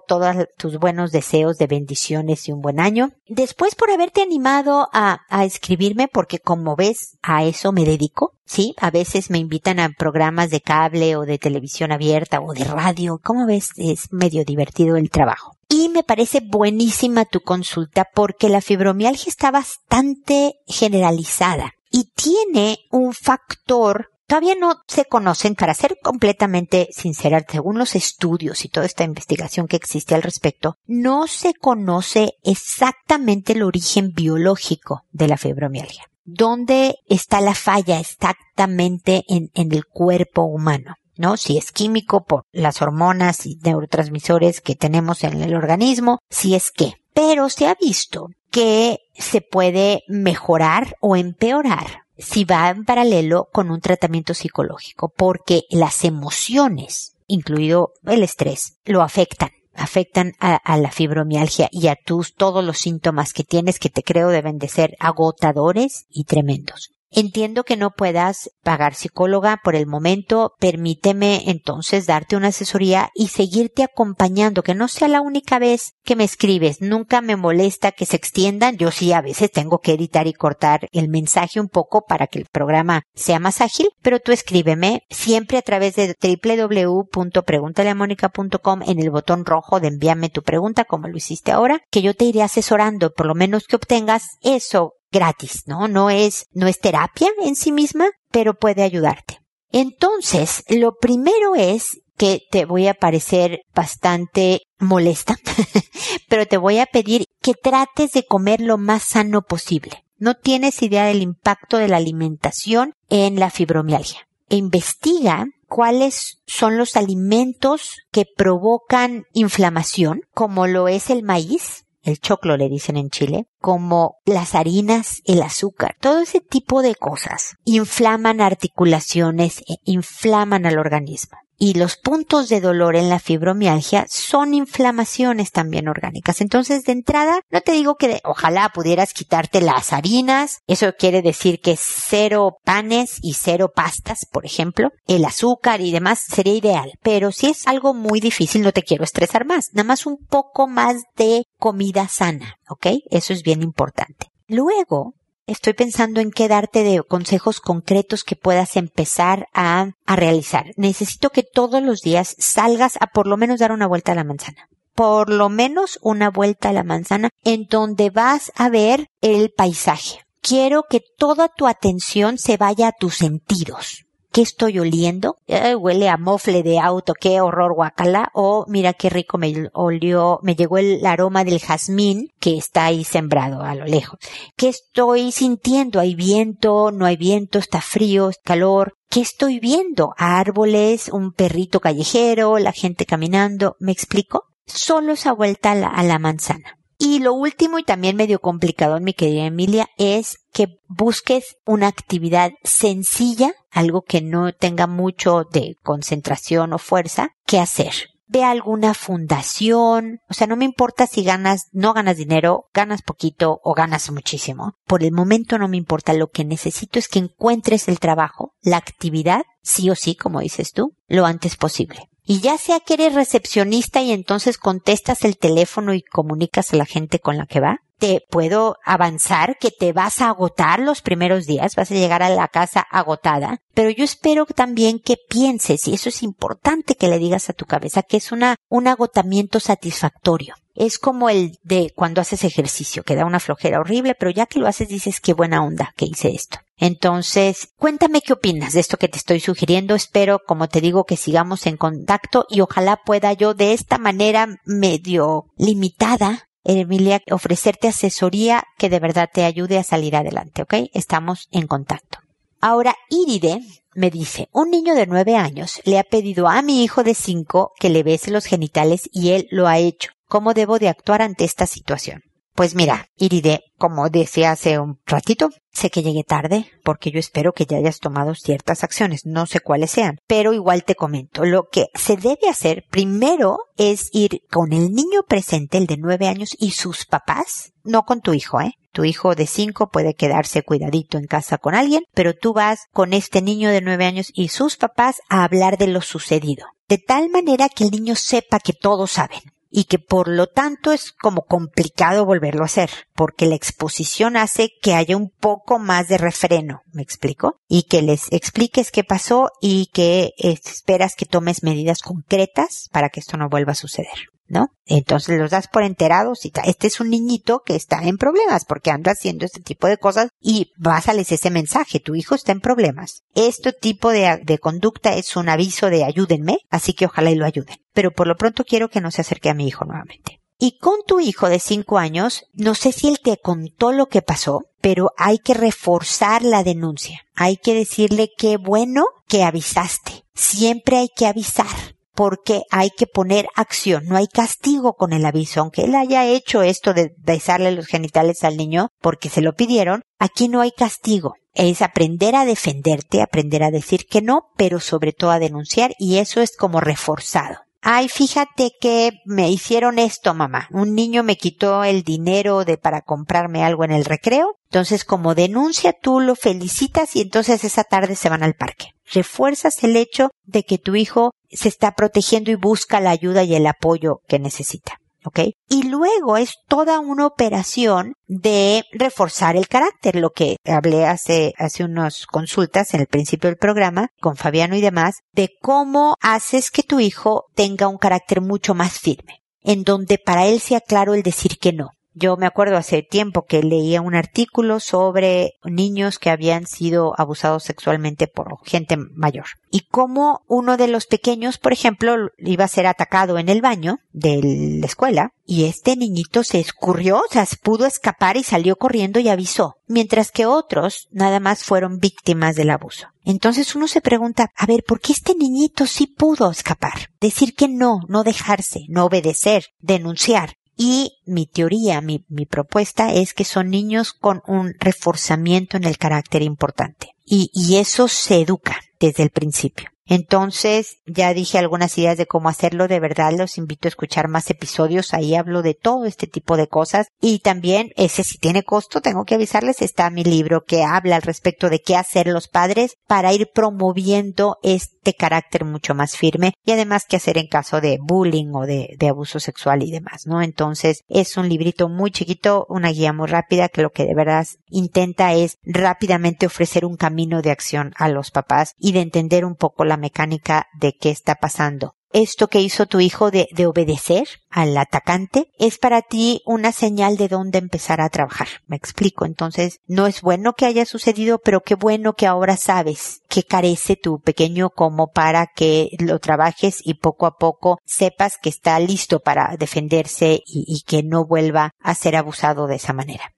todos 0.00 0.36
tus 0.58 0.78
buenos 0.78 1.12
deseos 1.12 1.56
de 1.56 1.66
bendiciones 1.66 2.46
y 2.46 2.52
un 2.52 2.60
buen 2.60 2.78
año. 2.78 3.12
Después 3.26 3.74
por 3.74 3.90
haberte 3.90 4.20
animado 4.20 4.86
a, 4.92 5.20
a 5.30 5.46
escribirme, 5.46 6.08
porque 6.08 6.40
como 6.40 6.76
ves, 6.76 7.16
a 7.22 7.44
eso 7.44 7.72
me 7.72 7.86
dedico. 7.86 8.34
Sí, 8.44 8.74
a 8.78 8.90
veces 8.90 9.30
me 9.30 9.38
invitan 9.38 9.80
a 9.80 9.88
programas 9.96 10.50
de 10.50 10.60
cable 10.60 11.16
o 11.16 11.22
de 11.22 11.38
televisión 11.38 11.90
abierta 11.90 12.42
o 12.42 12.52
de 12.52 12.64
radio. 12.64 13.18
Como 13.24 13.46
ves, 13.46 13.70
es 13.76 14.12
medio 14.12 14.44
divertido 14.44 14.96
el 14.96 15.08
trabajo. 15.08 15.53
Y 15.76 15.88
me 15.88 16.04
parece 16.04 16.38
buenísima 16.40 17.24
tu 17.24 17.40
consulta 17.40 18.06
porque 18.14 18.48
la 18.48 18.60
fibromialgia 18.60 19.28
está 19.28 19.50
bastante 19.50 20.60
generalizada 20.68 21.72
y 21.90 22.12
tiene 22.14 22.78
un 22.92 23.12
factor 23.12 24.12
todavía 24.28 24.54
no 24.54 24.76
se 24.86 25.04
conocen, 25.06 25.56
para 25.56 25.74
ser 25.74 25.98
completamente 26.00 26.90
sincera, 26.92 27.44
según 27.48 27.76
los 27.76 27.96
estudios 27.96 28.64
y 28.64 28.68
toda 28.68 28.86
esta 28.86 29.02
investigación 29.02 29.66
que 29.66 29.74
existe 29.74 30.14
al 30.14 30.22
respecto, 30.22 30.76
no 30.86 31.26
se 31.26 31.54
conoce 31.54 32.34
exactamente 32.44 33.54
el 33.54 33.64
origen 33.64 34.12
biológico 34.12 35.02
de 35.10 35.26
la 35.26 35.36
fibromialgia. 35.36 36.04
¿Dónde 36.24 36.98
está 37.08 37.40
la 37.40 37.54
falla 37.54 37.98
exactamente 37.98 39.24
en, 39.26 39.50
en 39.54 39.72
el 39.72 39.86
cuerpo 39.86 40.42
humano? 40.42 40.94
¿No? 41.16 41.36
Si 41.36 41.58
es 41.58 41.72
químico 41.72 42.24
por 42.24 42.42
las 42.52 42.82
hormonas 42.82 43.46
y 43.46 43.58
neurotransmisores 43.62 44.60
que 44.60 44.74
tenemos 44.74 45.24
en 45.24 45.42
el 45.42 45.54
organismo, 45.54 46.18
si 46.30 46.54
es 46.54 46.70
que. 46.70 46.94
Pero 47.12 47.48
se 47.48 47.66
ha 47.66 47.76
visto 47.80 48.28
que 48.50 48.98
se 49.14 49.40
puede 49.40 50.02
mejorar 50.08 50.96
o 51.00 51.16
empeorar 51.16 52.04
si 52.16 52.44
va 52.44 52.70
en 52.70 52.84
paralelo 52.84 53.48
con 53.52 53.70
un 53.70 53.80
tratamiento 53.80 54.34
psicológico, 54.34 55.12
porque 55.16 55.62
las 55.70 56.04
emociones, 56.04 57.16
incluido 57.26 57.92
el 58.04 58.22
estrés, 58.22 58.78
lo 58.84 59.02
afectan 59.02 59.50
afectan 59.76 60.34
a, 60.38 60.54
a, 60.54 60.76
la 60.76 60.92
fibromialgia 60.92 61.68
y 61.72 61.88
a 61.88 61.96
tus 61.96 62.34
todos 62.34 62.64
los 62.64 62.78
síntomas 62.78 63.32
que 63.32 63.42
tienes 63.42 63.80
que 63.80 63.90
te 63.90 64.04
creo 64.04 64.28
deben 64.28 64.58
de 64.58 64.68
ser 64.68 64.96
agotadores 65.00 66.06
y 66.10 66.24
tremendos. 66.24 66.93
Entiendo 67.16 67.62
que 67.62 67.76
no 67.76 67.92
puedas 67.92 68.50
pagar 68.64 68.96
psicóloga 68.96 69.60
por 69.62 69.76
el 69.76 69.86
momento. 69.86 70.54
Permíteme 70.58 71.48
entonces 71.48 72.06
darte 72.06 72.36
una 72.36 72.48
asesoría 72.48 73.10
y 73.14 73.28
seguirte 73.28 73.84
acompañando, 73.84 74.64
que 74.64 74.74
no 74.74 74.88
sea 74.88 75.06
la 75.06 75.20
única 75.20 75.60
vez 75.60 75.92
que 76.02 76.16
me 76.16 76.24
escribes. 76.24 76.80
Nunca 76.80 77.20
me 77.20 77.36
molesta 77.36 77.92
que 77.92 78.04
se 78.04 78.16
extiendan. 78.16 78.78
Yo 78.78 78.90
sí 78.90 79.12
a 79.12 79.20
veces 79.20 79.52
tengo 79.52 79.78
que 79.78 79.92
editar 79.92 80.26
y 80.26 80.32
cortar 80.32 80.88
el 80.90 81.08
mensaje 81.08 81.60
un 81.60 81.68
poco 81.68 82.02
para 82.02 82.26
que 82.26 82.40
el 82.40 82.46
programa 82.46 83.02
sea 83.14 83.38
más 83.38 83.60
ágil, 83.60 83.90
pero 84.02 84.18
tú 84.18 84.32
escríbeme 84.32 85.02
siempre 85.08 85.58
a 85.58 85.62
través 85.62 85.94
de 85.94 86.16
www.preguntaleamónica.com 86.20 88.80
en 88.86 88.98
el 88.98 89.10
botón 89.10 89.44
rojo 89.44 89.78
de 89.78 89.86
envíame 89.88 90.30
tu 90.30 90.42
pregunta 90.42 90.84
como 90.84 91.06
lo 91.06 91.16
hiciste 91.16 91.52
ahora, 91.52 91.80
que 91.92 92.02
yo 92.02 92.14
te 92.14 92.24
iré 92.24 92.42
asesorando, 92.42 93.12
por 93.12 93.26
lo 93.26 93.36
menos 93.36 93.68
que 93.68 93.76
obtengas 93.76 94.30
eso 94.42 94.94
gratis, 95.14 95.62
¿no? 95.66 95.88
No 95.88 96.10
es, 96.10 96.46
no 96.52 96.66
es 96.66 96.80
terapia 96.80 97.28
en 97.42 97.54
sí 97.54 97.72
misma, 97.72 98.10
pero 98.30 98.54
puede 98.54 98.82
ayudarte. 98.82 99.38
Entonces, 99.70 100.64
lo 100.68 100.96
primero 101.00 101.54
es 101.54 102.00
que 102.16 102.42
te 102.50 102.64
voy 102.64 102.88
a 102.88 102.94
parecer 102.94 103.60
bastante 103.74 104.62
molesta, 104.78 105.36
pero 106.28 106.46
te 106.46 106.56
voy 106.56 106.78
a 106.78 106.86
pedir 106.86 107.24
que 107.40 107.54
trates 107.54 108.12
de 108.12 108.26
comer 108.26 108.60
lo 108.60 108.76
más 108.76 109.04
sano 109.04 109.42
posible. 109.42 110.04
No 110.16 110.34
tienes 110.34 110.82
idea 110.82 111.06
del 111.06 111.22
impacto 111.22 111.78
de 111.78 111.88
la 111.88 111.96
alimentación 111.96 112.92
en 113.08 113.38
la 113.38 113.50
fibromialgia. 113.50 114.28
E 114.48 114.56
investiga 114.56 115.46
cuáles 115.68 116.38
son 116.46 116.76
los 116.76 116.96
alimentos 116.96 117.96
que 118.12 118.24
provocan 118.36 119.24
inflamación, 119.32 120.22
como 120.32 120.66
lo 120.66 120.88
es 120.88 121.10
el 121.10 121.22
maíz, 121.22 121.83
el 122.04 122.20
choclo 122.20 122.56
le 122.56 122.68
dicen 122.68 122.96
en 122.96 123.10
Chile, 123.10 123.46
como 123.58 124.18
las 124.24 124.54
harinas, 124.54 125.22
el 125.24 125.42
azúcar, 125.42 125.96
todo 126.00 126.20
ese 126.20 126.40
tipo 126.40 126.82
de 126.82 126.94
cosas 126.94 127.56
inflaman 127.64 128.40
articulaciones, 128.40 129.60
e 129.60 129.76
inflaman 129.84 130.66
al 130.66 130.78
organismo. 130.78 131.38
Y 131.58 131.74
los 131.74 131.96
puntos 131.96 132.48
de 132.48 132.60
dolor 132.60 132.96
en 132.96 133.08
la 133.08 133.18
fibromialgia 133.18 134.06
son 134.08 134.54
inflamaciones 134.54 135.52
también 135.52 135.88
orgánicas. 135.88 136.40
Entonces, 136.40 136.84
de 136.84 136.92
entrada, 136.92 137.40
no 137.50 137.60
te 137.60 137.72
digo 137.72 137.96
que 137.96 138.20
ojalá 138.24 138.70
pudieras 138.74 139.12
quitarte 139.12 139.60
las 139.60 139.92
harinas. 139.92 140.60
Eso 140.66 140.92
quiere 140.98 141.22
decir 141.22 141.60
que 141.60 141.76
cero 141.78 142.56
panes 142.64 143.18
y 143.22 143.34
cero 143.34 143.72
pastas, 143.74 144.26
por 144.30 144.44
ejemplo. 144.46 144.90
El 145.06 145.24
azúcar 145.24 145.80
y 145.80 145.92
demás 145.92 146.20
sería 146.20 146.54
ideal. 146.54 146.92
Pero 147.02 147.32
si 147.32 147.48
es 147.48 147.66
algo 147.66 147.94
muy 147.94 148.20
difícil, 148.20 148.62
no 148.62 148.72
te 148.72 148.82
quiero 148.82 149.04
estresar 149.04 149.44
más. 149.44 149.70
Nada 149.72 149.86
más 149.86 150.06
un 150.06 150.18
poco 150.18 150.66
más 150.66 151.02
de 151.16 151.44
comida 151.58 152.08
sana. 152.08 152.56
¿Ok? 152.68 152.86
Eso 153.10 153.32
es 153.32 153.42
bien 153.42 153.62
importante. 153.62 154.28
Luego, 154.46 155.14
estoy 155.46 155.72
pensando 155.74 156.20
en 156.20 156.30
qué 156.30 156.48
darte 156.48 156.82
de 156.82 157.02
consejos 157.02 157.60
concretos 157.60 158.24
que 158.24 158.36
puedas 158.36 158.76
empezar 158.76 159.48
a, 159.52 159.92
a 160.06 160.16
realizar. 160.16 160.66
Necesito 160.76 161.30
que 161.30 161.42
todos 161.42 161.82
los 161.82 162.00
días 162.00 162.34
salgas 162.38 162.96
a 163.00 163.06
por 163.06 163.26
lo 163.26 163.36
menos 163.36 163.60
dar 163.60 163.72
una 163.72 163.86
vuelta 163.86 164.12
a 164.12 164.14
la 164.14 164.24
manzana 164.24 164.68
por 164.94 165.30
lo 165.30 165.48
menos 165.48 165.98
una 166.02 166.30
vuelta 166.30 166.70
a 166.70 166.72
la 166.72 166.84
manzana 166.84 167.30
en 167.42 167.66
donde 167.68 168.10
vas 168.10 168.52
a 168.54 168.68
ver 168.68 169.08
el 169.20 169.50
paisaje. 169.50 170.20
Quiero 170.40 170.84
que 170.88 171.00
toda 171.18 171.48
tu 171.48 171.66
atención 171.66 172.38
se 172.38 172.56
vaya 172.56 172.88
a 172.88 172.92
tus 172.92 173.16
sentidos. 173.16 174.04
¿Qué 174.34 174.42
estoy 174.42 174.80
oliendo? 174.80 175.36
huele 175.78 176.08
a 176.08 176.16
mofle 176.16 176.64
de 176.64 176.80
auto, 176.80 177.14
qué 177.14 177.40
horror 177.40 177.72
guacala. 177.72 178.32
O 178.34 178.64
mira 178.66 178.92
qué 178.92 179.08
rico 179.08 179.38
me 179.38 179.70
olió, 179.72 180.40
me 180.42 180.56
llegó 180.56 180.78
el 180.78 181.06
aroma 181.06 181.44
del 181.44 181.60
jazmín 181.60 182.32
que 182.40 182.58
está 182.58 182.86
ahí 182.86 183.04
sembrado 183.04 183.62
a 183.62 183.76
lo 183.76 183.84
lejos. 183.84 184.18
¿Qué 184.56 184.70
estoy 184.70 185.30
sintiendo? 185.30 186.00
¿Hay 186.00 186.16
viento? 186.16 186.90
¿No 186.90 187.06
hay 187.06 187.16
viento? 187.16 187.60
¿Está 187.60 187.80
frío? 187.80 188.32
¿Calor? 188.42 188.96
¿Qué 189.08 189.20
estoy 189.20 189.60
viendo? 189.60 190.14
Árboles, 190.16 191.10
un 191.10 191.32
perrito 191.32 191.78
callejero, 191.78 192.58
la 192.58 192.72
gente 192.72 193.06
caminando. 193.06 193.76
¿Me 193.78 193.92
explico? 193.92 194.46
Solo 194.66 195.12
esa 195.12 195.32
vuelta 195.32 195.70
a 195.70 196.02
la 196.02 196.18
manzana. 196.18 196.80
Y 197.06 197.18
lo 197.18 197.34
último 197.34 197.78
y 197.78 197.84
también 197.84 198.16
medio 198.16 198.40
complicado, 198.40 198.98
mi 198.98 199.12
querida 199.12 199.44
Emilia, 199.44 199.88
es 199.98 200.38
que 200.54 200.78
busques 200.88 201.56
una 201.66 201.86
actividad 201.86 202.52
sencilla, 202.62 203.52
algo 203.70 204.00
que 204.00 204.22
no 204.22 204.54
tenga 204.54 204.86
mucho 204.86 205.44
de 205.44 205.76
concentración 205.82 206.72
o 206.72 206.78
fuerza, 206.78 207.32
que 207.44 207.60
hacer. 207.60 207.92
Ve 208.26 208.42
alguna 208.42 208.94
fundación, 208.94 210.20
o 210.30 210.32
sea, 210.32 210.46
no 210.46 210.56
me 210.56 210.64
importa 210.64 211.06
si 211.06 211.24
ganas, 211.24 211.66
no 211.72 211.92
ganas 211.92 212.16
dinero, 212.16 212.70
ganas 212.72 213.02
poquito 213.02 213.60
o 213.62 213.74
ganas 213.74 214.10
muchísimo. 214.10 214.72
Por 214.86 215.04
el 215.04 215.12
momento 215.12 215.58
no 215.58 215.68
me 215.68 215.76
importa, 215.76 216.14
lo 216.14 216.28
que 216.28 216.46
necesito 216.46 216.98
es 216.98 217.08
que 217.08 217.18
encuentres 217.18 217.86
el 217.88 218.00
trabajo, 218.00 218.54
la 218.62 218.78
actividad, 218.78 219.42
sí 219.62 219.90
o 219.90 219.94
sí, 219.94 220.16
como 220.16 220.40
dices 220.40 220.72
tú, 220.72 220.94
lo 221.08 221.26
antes 221.26 221.56
posible. 221.56 222.08
Y 222.26 222.40
ya 222.40 222.56
sea 222.56 222.80
que 222.80 222.94
eres 222.94 223.14
recepcionista 223.14 224.02
y 224.02 224.12
entonces 224.12 224.56
contestas 224.56 225.24
el 225.24 225.36
teléfono 225.36 225.92
y 225.92 226.02
comunicas 226.02 226.72
a 226.72 226.76
la 226.76 226.86
gente 226.86 227.18
con 227.18 227.36
la 227.36 227.46
que 227.46 227.60
va, 227.60 227.80
te 227.98 228.22
puedo 228.28 228.76
avanzar 228.84 229.56
que 229.58 229.70
te 229.70 229.92
vas 229.92 230.20
a 230.20 230.28
agotar 230.28 230.80
los 230.80 231.02
primeros 231.02 231.46
días, 231.46 231.76
vas 231.76 231.90
a 231.90 231.94
llegar 231.94 232.22
a 232.22 232.30
la 232.30 232.48
casa 232.48 232.80
agotada, 232.80 233.58
pero 233.74 233.90
yo 233.90 234.04
espero 234.04 234.46
también 234.46 234.98
que 234.98 235.16
pienses, 235.28 235.86
y 235.86 235.94
eso 235.94 236.08
es 236.08 236.22
importante 236.22 236.96
que 236.96 237.08
le 237.08 237.18
digas 237.18 237.50
a 237.50 237.52
tu 237.52 237.66
cabeza, 237.66 238.02
que 238.02 238.16
es 238.16 238.32
una, 238.32 238.56
un 238.68 238.88
agotamiento 238.88 239.60
satisfactorio 239.60 240.54
es 240.74 240.98
como 240.98 241.30
el 241.30 241.58
de 241.62 241.92
cuando 241.94 242.20
haces 242.20 242.44
ejercicio, 242.44 243.04
que 243.04 243.14
da 243.14 243.24
una 243.24 243.40
flojera 243.40 243.80
horrible, 243.80 244.14
pero 244.14 244.30
ya 244.30 244.46
que 244.46 244.58
lo 244.58 244.66
haces 244.66 244.88
dices 244.88 245.20
qué 245.20 245.32
buena 245.32 245.64
onda 245.64 245.94
que 245.96 246.06
hice 246.06 246.30
esto. 246.30 246.58
Entonces, 246.76 247.68
cuéntame 247.76 248.20
qué 248.20 248.32
opinas 248.32 248.72
de 248.72 248.80
esto 248.80 248.96
que 248.96 249.08
te 249.08 249.18
estoy 249.18 249.40
sugiriendo. 249.40 249.94
Espero, 249.94 250.40
como 250.44 250.68
te 250.68 250.80
digo, 250.80 251.04
que 251.04 251.16
sigamos 251.16 251.66
en 251.66 251.76
contacto 251.76 252.46
y 252.48 252.60
ojalá 252.60 252.98
pueda 253.04 253.32
yo 253.32 253.54
de 253.54 253.72
esta 253.72 253.98
manera 253.98 254.48
medio 254.64 255.46
limitada 255.56 256.48
Emilia, 256.64 257.20
ofrecerte 257.30 257.88
asesoría 257.88 258.64
que 258.78 258.88
de 258.88 258.98
verdad 258.98 259.28
te 259.32 259.44
ayude 259.44 259.78
a 259.78 259.84
salir 259.84 260.16
adelante, 260.16 260.62
¿ok? 260.62 260.74
Estamos 260.94 261.48
en 261.52 261.66
contacto. 261.66 262.18
Ahora, 262.60 262.96
Iride 263.10 263.60
me 263.94 264.10
dice, 264.10 264.48
un 264.50 264.70
niño 264.70 264.94
de 264.94 265.06
nueve 265.06 265.36
años 265.36 265.82
le 265.84 265.98
ha 265.98 266.04
pedido 266.04 266.48
a 266.48 266.62
mi 266.62 266.82
hijo 266.82 267.04
de 267.04 267.14
cinco 267.14 267.72
que 267.78 267.90
le 267.90 268.02
bese 268.02 268.30
los 268.30 268.46
genitales 268.46 269.10
y 269.12 269.30
él 269.30 269.46
lo 269.50 269.68
ha 269.68 269.78
hecho. 269.78 270.12
¿Cómo 270.26 270.54
debo 270.54 270.78
de 270.78 270.88
actuar 270.88 271.20
ante 271.20 271.44
esta 271.44 271.66
situación? 271.66 272.22
Pues 272.54 272.76
mira, 272.76 273.08
Iride, 273.16 273.64
como 273.78 274.08
decía 274.10 274.52
hace 274.52 274.78
un 274.78 275.00
ratito, 275.06 275.50
sé 275.72 275.90
que 275.90 276.04
llegué 276.04 276.22
tarde 276.22 276.70
porque 276.84 277.10
yo 277.10 277.18
espero 277.18 277.52
que 277.52 277.66
ya 277.66 277.78
hayas 277.78 277.98
tomado 277.98 278.36
ciertas 278.36 278.84
acciones, 278.84 279.26
no 279.26 279.46
sé 279.46 279.58
cuáles 279.58 279.90
sean, 279.90 280.18
pero 280.28 280.52
igual 280.52 280.84
te 280.84 280.94
comento, 280.94 281.44
lo 281.44 281.64
que 281.64 281.86
se 281.94 282.16
debe 282.16 282.48
hacer 282.48 282.84
primero 282.90 283.58
es 283.76 284.08
ir 284.12 284.42
con 284.52 284.72
el 284.72 284.92
niño 284.92 285.24
presente, 285.26 285.78
el 285.78 285.86
de 285.88 285.96
nueve 285.96 286.28
años, 286.28 286.54
y 286.56 286.70
sus 286.70 287.06
papás, 287.06 287.72
no 287.82 288.04
con 288.04 288.20
tu 288.20 288.34
hijo, 288.34 288.60
¿eh? 288.60 288.74
Tu 288.92 289.04
hijo 289.04 289.34
de 289.34 289.48
cinco 289.48 289.88
puede 289.88 290.14
quedarse 290.14 290.62
cuidadito 290.62 291.18
en 291.18 291.26
casa 291.26 291.58
con 291.58 291.74
alguien, 291.74 292.04
pero 292.14 292.34
tú 292.34 292.52
vas 292.52 292.82
con 292.92 293.12
este 293.12 293.42
niño 293.42 293.70
de 293.70 293.80
nueve 293.80 294.04
años 294.04 294.28
y 294.32 294.50
sus 294.50 294.76
papás 294.76 295.16
a 295.28 295.42
hablar 295.42 295.76
de 295.76 295.88
lo 295.88 296.00
sucedido. 296.00 296.66
De 296.86 296.98
tal 296.98 297.30
manera 297.30 297.68
que 297.68 297.82
el 297.82 297.90
niño 297.90 298.14
sepa 298.14 298.60
que 298.60 298.72
todos 298.72 299.10
saben 299.10 299.40
y 299.76 299.84
que 299.84 299.98
por 299.98 300.28
lo 300.28 300.46
tanto 300.46 300.92
es 300.92 301.10
como 301.10 301.42
complicado 301.42 302.24
volverlo 302.24 302.62
a 302.62 302.66
hacer, 302.66 302.90
porque 303.12 303.46
la 303.46 303.56
exposición 303.56 304.36
hace 304.36 304.70
que 304.80 304.94
haya 304.94 305.16
un 305.16 305.30
poco 305.30 305.80
más 305.80 306.06
de 306.06 306.16
refreno, 306.16 306.82
¿me 306.92 307.02
explico? 307.02 307.58
Y 307.66 307.82
que 307.82 308.00
les 308.00 308.32
expliques 308.32 308.92
qué 308.92 309.02
pasó 309.02 309.50
y 309.60 309.86
que 309.86 310.30
esperas 310.38 311.16
que 311.16 311.26
tomes 311.26 311.64
medidas 311.64 312.02
concretas 312.02 312.88
para 312.92 313.08
que 313.08 313.18
esto 313.18 313.36
no 313.36 313.48
vuelva 313.48 313.72
a 313.72 313.74
suceder. 313.74 314.33
¿No? 314.46 314.68
Entonces 314.86 315.38
los 315.38 315.50
das 315.50 315.68
por 315.68 315.82
enterados 315.82 316.44
y 316.44 316.52
este 316.64 316.86
es 316.86 317.00
un 317.00 317.10
niñito 317.10 317.62
que 317.64 317.74
está 317.74 318.02
en 318.04 318.18
problemas 318.18 318.64
porque 318.64 318.90
anda 318.90 319.12
haciendo 319.12 319.44
este 319.44 319.60
tipo 319.60 319.86
de 319.86 319.98
cosas 319.98 320.28
y 320.40 320.72
básales 320.76 321.32
ese 321.32 321.50
mensaje, 321.50 322.00
tu 322.00 322.14
hijo 322.14 322.34
está 322.34 322.52
en 322.52 322.60
problemas. 322.60 323.22
Este 323.34 323.72
tipo 323.72 324.10
de, 324.10 324.40
de 324.42 324.58
conducta 324.58 325.14
es 325.14 325.36
un 325.36 325.48
aviso 325.48 325.90
de 325.90 326.04
ayúdenme, 326.04 326.58
así 326.70 326.92
que 326.92 327.06
ojalá 327.06 327.30
y 327.30 327.36
lo 327.36 327.46
ayuden. 327.46 327.76
Pero 327.92 328.10
por 328.12 328.26
lo 328.26 328.36
pronto 328.36 328.64
quiero 328.64 328.88
que 328.88 329.00
no 329.00 329.10
se 329.10 329.22
acerque 329.22 329.50
a 329.50 329.54
mi 329.54 329.66
hijo 329.66 329.84
nuevamente. 329.84 330.40
Y 330.58 330.78
con 330.78 331.00
tu 331.06 331.20
hijo 331.20 331.48
de 331.48 331.58
cinco 331.58 331.98
años, 331.98 332.44
no 332.52 332.74
sé 332.74 332.92
si 332.92 333.08
él 333.08 333.18
te 333.22 333.36
contó 333.36 333.92
lo 333.92 334.06
que 334.06 334.22
pasó, 334.22 334.62
pero 334.80 335.10
hay 335.16 335.38
que 335.38 335.54
reforzar 335.54 336.42
la 336.42 336.62
denuncia. 336.62 337.22
Hay 337.34 337.56
que 337.56 337.74
decirle 337.74 338.30
qué 338.36 338.56
bueno 338.56 339.04
que 339.26 339.42
avisaste. 339.42 340.24
Siempre 340.34 340.98
hay 340.98 341.08
que 341.14 341.26
avisar 341.26 341.66
porque 342.14 342.62
hay 342.70 342.90
que 342.90 343.06
poner 343.06 343.48
acción, 343.54 344.04
no 344.06 344.16
hay 344.16 344.26
castigo 344.26 344.94
con 344.94 345.12
el 345.12 345.26
aviso, 345.26 345.60
aunque 345.60 345.82
él 345.82 345.94
haya 345.94 346.24
hecho 346.26 346.62
esto 346.62 346.94
de 346.94 347.14
besarle 347.18 347.72
los 347.72 347.86
genitales 347.86 348.44
al 348.44 348.56
niño 348.56 348.88
porque 349.00 349.28
se 349.28 349.40
lo 349.40 349.54
pidieron, 349.54 350.02
aquí 350.18 350.48
no 350.48 350.60
hay 350.60 350.70
castigo. 350.70 351.34
Es 351.54 351.82
aprender 351.82 352.34
a 352.34 352.44
defenderte, 352.44 353.22
aprender 353.22 353.62
a 353.62 353.70
decir 353.70 354.06
que 354.06 354.22
no, 354.22 354.46
pero 354.56 354.80
sobre 354.80 355.12
todo 355.12 355.30
a 355.30 355.38
denunciar 355.38 355.94
y 355.98 356.18
eso 356.18 356.40
es 356.40 356.56
como 356.56 356.80
reforzado. 356.80 357.58
Ay, 357.86 358.08
fíjate 358.08 358.72
que 358.80 359.12
me 359.26 359.50
hicieron 359.50 359.98
esto, 359.98 360.32
mamá. 360.32 360.68
Un 360.70 360.94
niño 360.94 361.22
me 361.22 361.36
quitó 361.36 361.84
el 361.84 362.02
dinero 362.02 362.64
de 362.64 362.78
para 362.78 363.02
comprarme 363.02 363.62
algo 363.62 363.84
en 363.84 363.92
el 363.92 364.06
recreo. 364.06 364.56
Entonces, 364.70 365.04
como 365.04 365.34
denuncia, 365.34 365.92
tú 365.92 366.18
lo 366.18 366.34
felicitas 366.34 367.14
y 367.14 367.20
entonces 367.20 367.62
esa 367.62 367.84
tarde 367.84 368.16
se 368.16 368.30
van 368.30 368.42
al 368.42 368.54
parque. 368.54 368.94
Refuerzas 369.12 369.84
el 369.84 369.96
hecho 369.96 370.30
de 370.44 370.64
que 370.64 370.78
tu 370.78 370.94
hijo 370.94 371.34
se 371.54 371.68
está 371.68 371.92
protegiendo 371.92 372.50
y 372.50 372.56
busca 372.56 373.00
la 373.00 373.10
ayuda 373.10 373.42
y 373.44 373.54
el 373.54 373.66
apoyo 373.66 374.20
que 374.28 374.38
necesita. 374.38 374.98
¿ok? 375.24 375.40
Y 375.68 375.84
luego 375.88 376.36
es 376.36 376.56
toda 376.68 377.00
una 377.00 377.26
operación 377.26 378.14
de 378.26 378.84
reforzar 378.92 379.56
el 379.56 379.68
carácter, 379.68 380.16
lo 380.16 380.30
que 380.30 380.56
hablé 380.64 381.06
hace, 381.06 381.52
hace 381.58 381.84
unas 381.84 382.26
consultas 382.26 382.94
en 382.94 383.00
el 383.00 383.06
principio 383.06 383.48
del 383.48 383.56
programa 383.56 384.08
con 384.20 384.36
Fabiano 384.36 384.76
y 384.76 384.80
demás, 384.80 385.16
de 385.32 385.50
cómo 385.60 386.16
haces 386.20 386.70
que 386.70 386.82
tu 386.82 387.00
hijo 387.00 387.46
tenga 387.54 387.88
un 387.88 387.98
carácter 387.98 388.40
mucho 388.40 388.74
más 388.74 388.98
firme, 388.98 389.40
en 389.62 389.82
donde 389.82 390.18
para 390.18 390.46
él 390.46 390.60
sea 390.60 390.80
claro 390.80 391.14
el 391.14 391.22
decir 391.22 391.58
que 391.58 391.72
no, 391.72 391.90
yo 392.14 392.36
me 392.36 392.46
acuerdo 392.46 392.76
hace 392.76 393.02
tiempo 393.02 393.44
que 393.44 393.62
leía 393.62 394.00
un 394.00 394.14
artículo 394.14 394.80
sobre 394.80 395.54
niños 395.64 396.18
que 396.18 396.30
habían 396.30 396.66
sido 396.66 397.12
abusados 397.18 397.64
sexualmente 397.64 398.26
por 398.28 398.58
gente 398.64 398.96
mayor. 398.96 399.46
Y 399.70 399.80
cómo 399.90 400.42
uno 400.46 400.76
de 400.76 400.88
los 400.88 401.06
pequeños, 401.06 401.58
por 401.58 401.72
ejemplo, 401.72 402.30
iba 402.38 402.64
a 402.64 402.68
ser 402.68 402.86
atacado 402.86 403.38
en 403.38 403.48
el 403.48 403.60
baño 403.60 403.98
de 404.12 404.40
la 404.80 404.86
escuela 404.86 405.32
y 405.46 405.64
este 405.64 405.96
niñito 405.96 406.44
se 406.44 406.60
escurrió, 406.60 407.18
o 407.18 407.30
sea, 407.30 407.46
pudo 407.62 407.86
escapar 407.86 408.36
y 408.36 408.44
salió 408.44 408.76
corriendo 408.76 409.20
y 409.20 409.28
avisó, 409.28 409.76
mientras 409.86 410.30
que 410.30 410.46
otros 410.46 411.08
nada 411.10 411.40
más 411.40 411.64
fueron 411.64 411.98
víctimas 411.98 412.56
del 412.56 412.70
abuso. 412.70 413.08
Entonces 413.24 413.74
uno 413.74 413.88
se 413.88 414.00
pregunta, 414.00 414.50
a 414.54 414.66
ver, 414.66 414.84
¿por 414.84 415.00
qué 415.00 415.12
este 415.12 415.34
niñito 415.34 415.86
sí 415.86 416.06
pudo 416.06 416.50
escapar? 416.50 417.10
Decir 417.20 417.54
que 417.54 417.68
no, 417.68 418.00
no 418.08 418.22
dejarse, 418.22 418.80
no 418.88 419.06
obedecer, 419.06 419.66
denunciar. 419.80 420.56
Y 420.76 421.18
mi 421.24 421.46
teoría, 421.46 422.00
mi, 422.00 422.18
propuesta 422.46 423.12
es 423.12 423.32
que 423.32 423.44
son 423.44 423.70
niños 423.70 424.12
con 424.12 424.42
un 424.46 424.74
reforzamiento 424.78 425.76
en 425.76 425.84
el 425.84 425.98
carácter 425.98 426.42
importante. 426.42 427.14
Y 427.24 427.76
eso 427.76 428.08
se 428.08 428.40
educa 428.40 428.80
desde 429.00 429.22
el 429.22 429.30
principio. 429.30 429.93
Entonces, 430.06 430.98
ya 431.06 431.32
dije 431.32 431.58
algunas 431.58 431.96
ideas 431.96 432.18
de 432.18 432.26
cómo 432.26 432.48
hacerlo. 432.48 432.88
De 432.88 433.00
verdad, 433.00 433.32
los 433.36 433.58
invito 433.58 433.88
a 433.88 433.90
escuchar 433.90 434.28
más 434.28 434.50
episodios. 434.50 435.14
Ahí 435.14 435.34
hablo 435.34 435.62
de 435.62 435.74
todo 435.74 436.04
este 436.04 436.26
tipo 436.26 436.56
de 436.56 436.68
cosas. 436.68 437.08
Y 437.20 437.38
también, 437.38 437.90
ese 437.96 438.24
si 438.24 438.38
tiene 438.38 438.62
costo, 438.62 439.00
tengo 439.00 439.24
que 439.24 439.34
avisarles, 439.36 439.82
está 439.82 440.10
mi 440.10 440.24
libro 440.24 440.64
que 440.64 440.84
habla 440.84 441.16
al 441.16 441.22
respecto 441.22 441.70
de 441.70 441.80
qué 441.80 441.96
hacer 441.96 442.26
los 442.26 442.48
padres 442.48 442.96
para 443.06 443.32
ir 443.32 443.48
promoviendo 443.54 444.58
este 444.62 445.14
carácter 445.14 445.64
mucho 445.64 445.94
más 445.94 446.16
firme 446.16 446.54
y 446.64 446.72
además 446.72 447.04
qué 447.08 447.16
hacer 447.16 447.38
en 447.38 447.46
caso 447.46 447.80
de 447.80 447.98
bullying 448.00 448.52
o 448.54 448.66
de, 448.66 448.96
de 448.98 449.08
abuso 449.08 449.40
sexual 449.40 449.82
y 449.82 449.90
demás, 449.90 450.26
¿no? 450.26 450.42
Entonces, 450.42 451.02
es 451.08 451.36
un 451.36 451.48
librito 451.48 451.88
muy 451.88 452.10
chiquito, 452.10 452.66
una 452.68 452.90
guía 452.90 453.12
muy 453.12 453.26
rápida 453.26 453.68
que 453.68 453.82
lo 453.82 453.90
que 453.90 454.04
de 454.04 454.14
verdad 454.14 454.46
intenta 454.68 455.34
es 455.34 455.58
rápidamente 455.64 456.46
ofrecer 456.46 456.84
un 456.84 456.96
camino 456.96 457.42
de 457.42 457.50
acción 457.50 457.92
a 457.96 458.08
los 458.08 458.30
papás 458.30 458.74
y 458.78 458.92
de 458.92 459.00
entender 459.00 459.44
un 459.44 459.54
poco 459.54 459.84
la 459.84 459.93
mecánica 459.96 460.66
de 460.78 460.92
qué 460.92 461.10
está 461.10 461.36
pasando. 461.36 461.94
Esto 462.14 462.46
que 462.46 462.60
hizo 462.60 462.86
tu 462.86 463.00
hijo 463.00 463.32
de, 463.32 463.48
de 463.50 463.66
obedecer 463.66 464.28
al 464.48 464.76
atacante 464.76 465.50
es 465.58 465.78
para 465.78 466.00
ti 466.00 466.42
una 466.46 466.70
señal 466.70 467.16
de 467.16 467.26
dónde 467.26 467.58
empezar 467.58 468.00
a 468.00 468.08
trabajar. 468.08 468.46
Me 468.68 468.76
explico. 468.76 469.24
Entonces, 469.24 469.80
no 469.88 470.06
es 470.06 470.20
bueno 470.20 470.52
que 470.52 470.64
haya 470.64 470.84
sucedido, 470.84 471.40
pero 471.44 471.62
qué 471.62 471.74
bueno 471.74 472.12
que 472.12 472.28
ahora 472.28 472.56
sabes 472.56 473.22
que 473.28 473.42
carece 473.42 473.96
tu 473.96 474.20
pequeño 474.20 474.70
como 474.70 475.08
para 475.08 475.48
que 475.48 475.90
lo 475.98 476.20
trabajes 476.20 476.78
y 476.84 476.94
poco 476.94 477.26
a 477.26 477.36
poco 477.36 477.80
sepas 477.84 478.38
que 478.38 478.48
está 478.48 478.78
listo 478.78 479.18
para 479.18 479.56
defenderse 479.58 480.40
y, 480.46 480.82
que 480.86 481.02
no 481.02 481.26
vuelva 481.26 481.72
a 481.80 481.96
ser 481.96 482.14
abusado 482.14 482.68
de 482.68 482.76
esa 482.76 482.92
manera. 482.92 483.34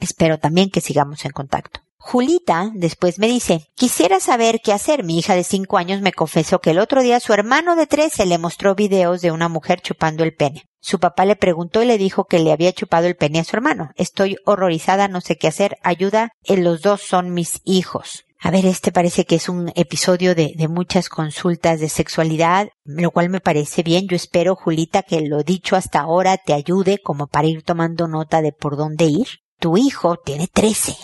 Espero 0.00 0.38
también 0.38 0.70
que 0.70 0.80
sigamos 0.80 1.24
en 1.24 1.32
contacto. 1.32 1.80
Julita 1.98 2.70
después 2.72 3.18
me 3.18 3.26
dice, 3.26 3.66
quisiera 3.74 4.20
saber 4.20 4.60
qué 4.62 4.72
hacer. 4.72 5.02
Mi 5.02 5.18
hija 5.18 5.34
de 5.34 5.42
cinco 5.42 5.76
años 5.76 6.02
me 6.02 6.12
confesó 6.12 6.60
que 6.60 6.70
el 6.70 6.78
otro 6.78 7.02
día 7.02 7.18
su 7.18 7.32
hermano 7.32 7.74
de 7.74 7.88
trece 7.88 8.26
le 8.26 8.38
mostró 8.38 8.76
videos 8.76 9.22
de 9.22 9.32
una 9.32 9.48
mujer 9.48 9.80
chupando 9.80 10.22
el 10.22 10.34
pene. 10.34 10.68
Su 10.80 11.00
papá 11.00 11.24
le 11.24 11.34
preguntó 11.34 11.82
y 11.82 11.86
le 11.86 11.98
dijo 11.98 12.24
que 12.24 12.38
le 12.38 12.52
había 12.52 12.72
chupado 12.72 13.08
el 13.08 13.16
pene 13.16 13.40
a 13.40 13.44
su 13.44 13.56
hermano. 13.56 13.90
Estoy 13.96 14.36
horrorizada, 14.44 15.08
no 15.08 15.20
sé 15.20 15.36
qué 15.36 15.48
hacer. 15.48 15.78
Ayuda, 15.82 16.30
en 16.44 16.62
los 16.62 16.80
dos 16.80 17.00
son 17.00 17.34
mis 17.34 17.60
hijos. 17.64 18.24
A 18.38 18.52
ver, 18.52 18.66
este 18.66 18.92
parece 18.92 19.24
que 19.24 19.34
es 19.34 19.48
un 19.48 19.72
episodio 19.74 20.36
de, 20.36 20.52
de, 20.56 20.68
muchas 20.68 21.08
consultas 21.08 21.80
de 21.80 21.88
sexualidad, 21.88 22.68
lo 22.84 23.10
cual 23.10 23.30
me 23.30 23.40
parece 23.40 23.82
bien. 23.82 24.06
Yo 24.06 24.14
espero, 24.14 24.54
Julita, 24.54 25.02
que 25.02 25.22
lo 25.22 25.42
dicho 25.42 25.74
hasta 25.74 26.00
ahora 26.00 26.36
te 26.36 26.54
ayude 26.54 26.98
como 27.02 27.26
para 27.26 27.48
ir 27.48 27.64
tomando 27.64 28.06
nota 28.06 28.42
de 28.42 28.52
por 28.52 28.76
dónde 28.76 29.06
ir. 29.06 29.26
Tu 29.58 29.76
hijo 29.76 30.18
tiene 30.18 30.46
trece 30.46 30.96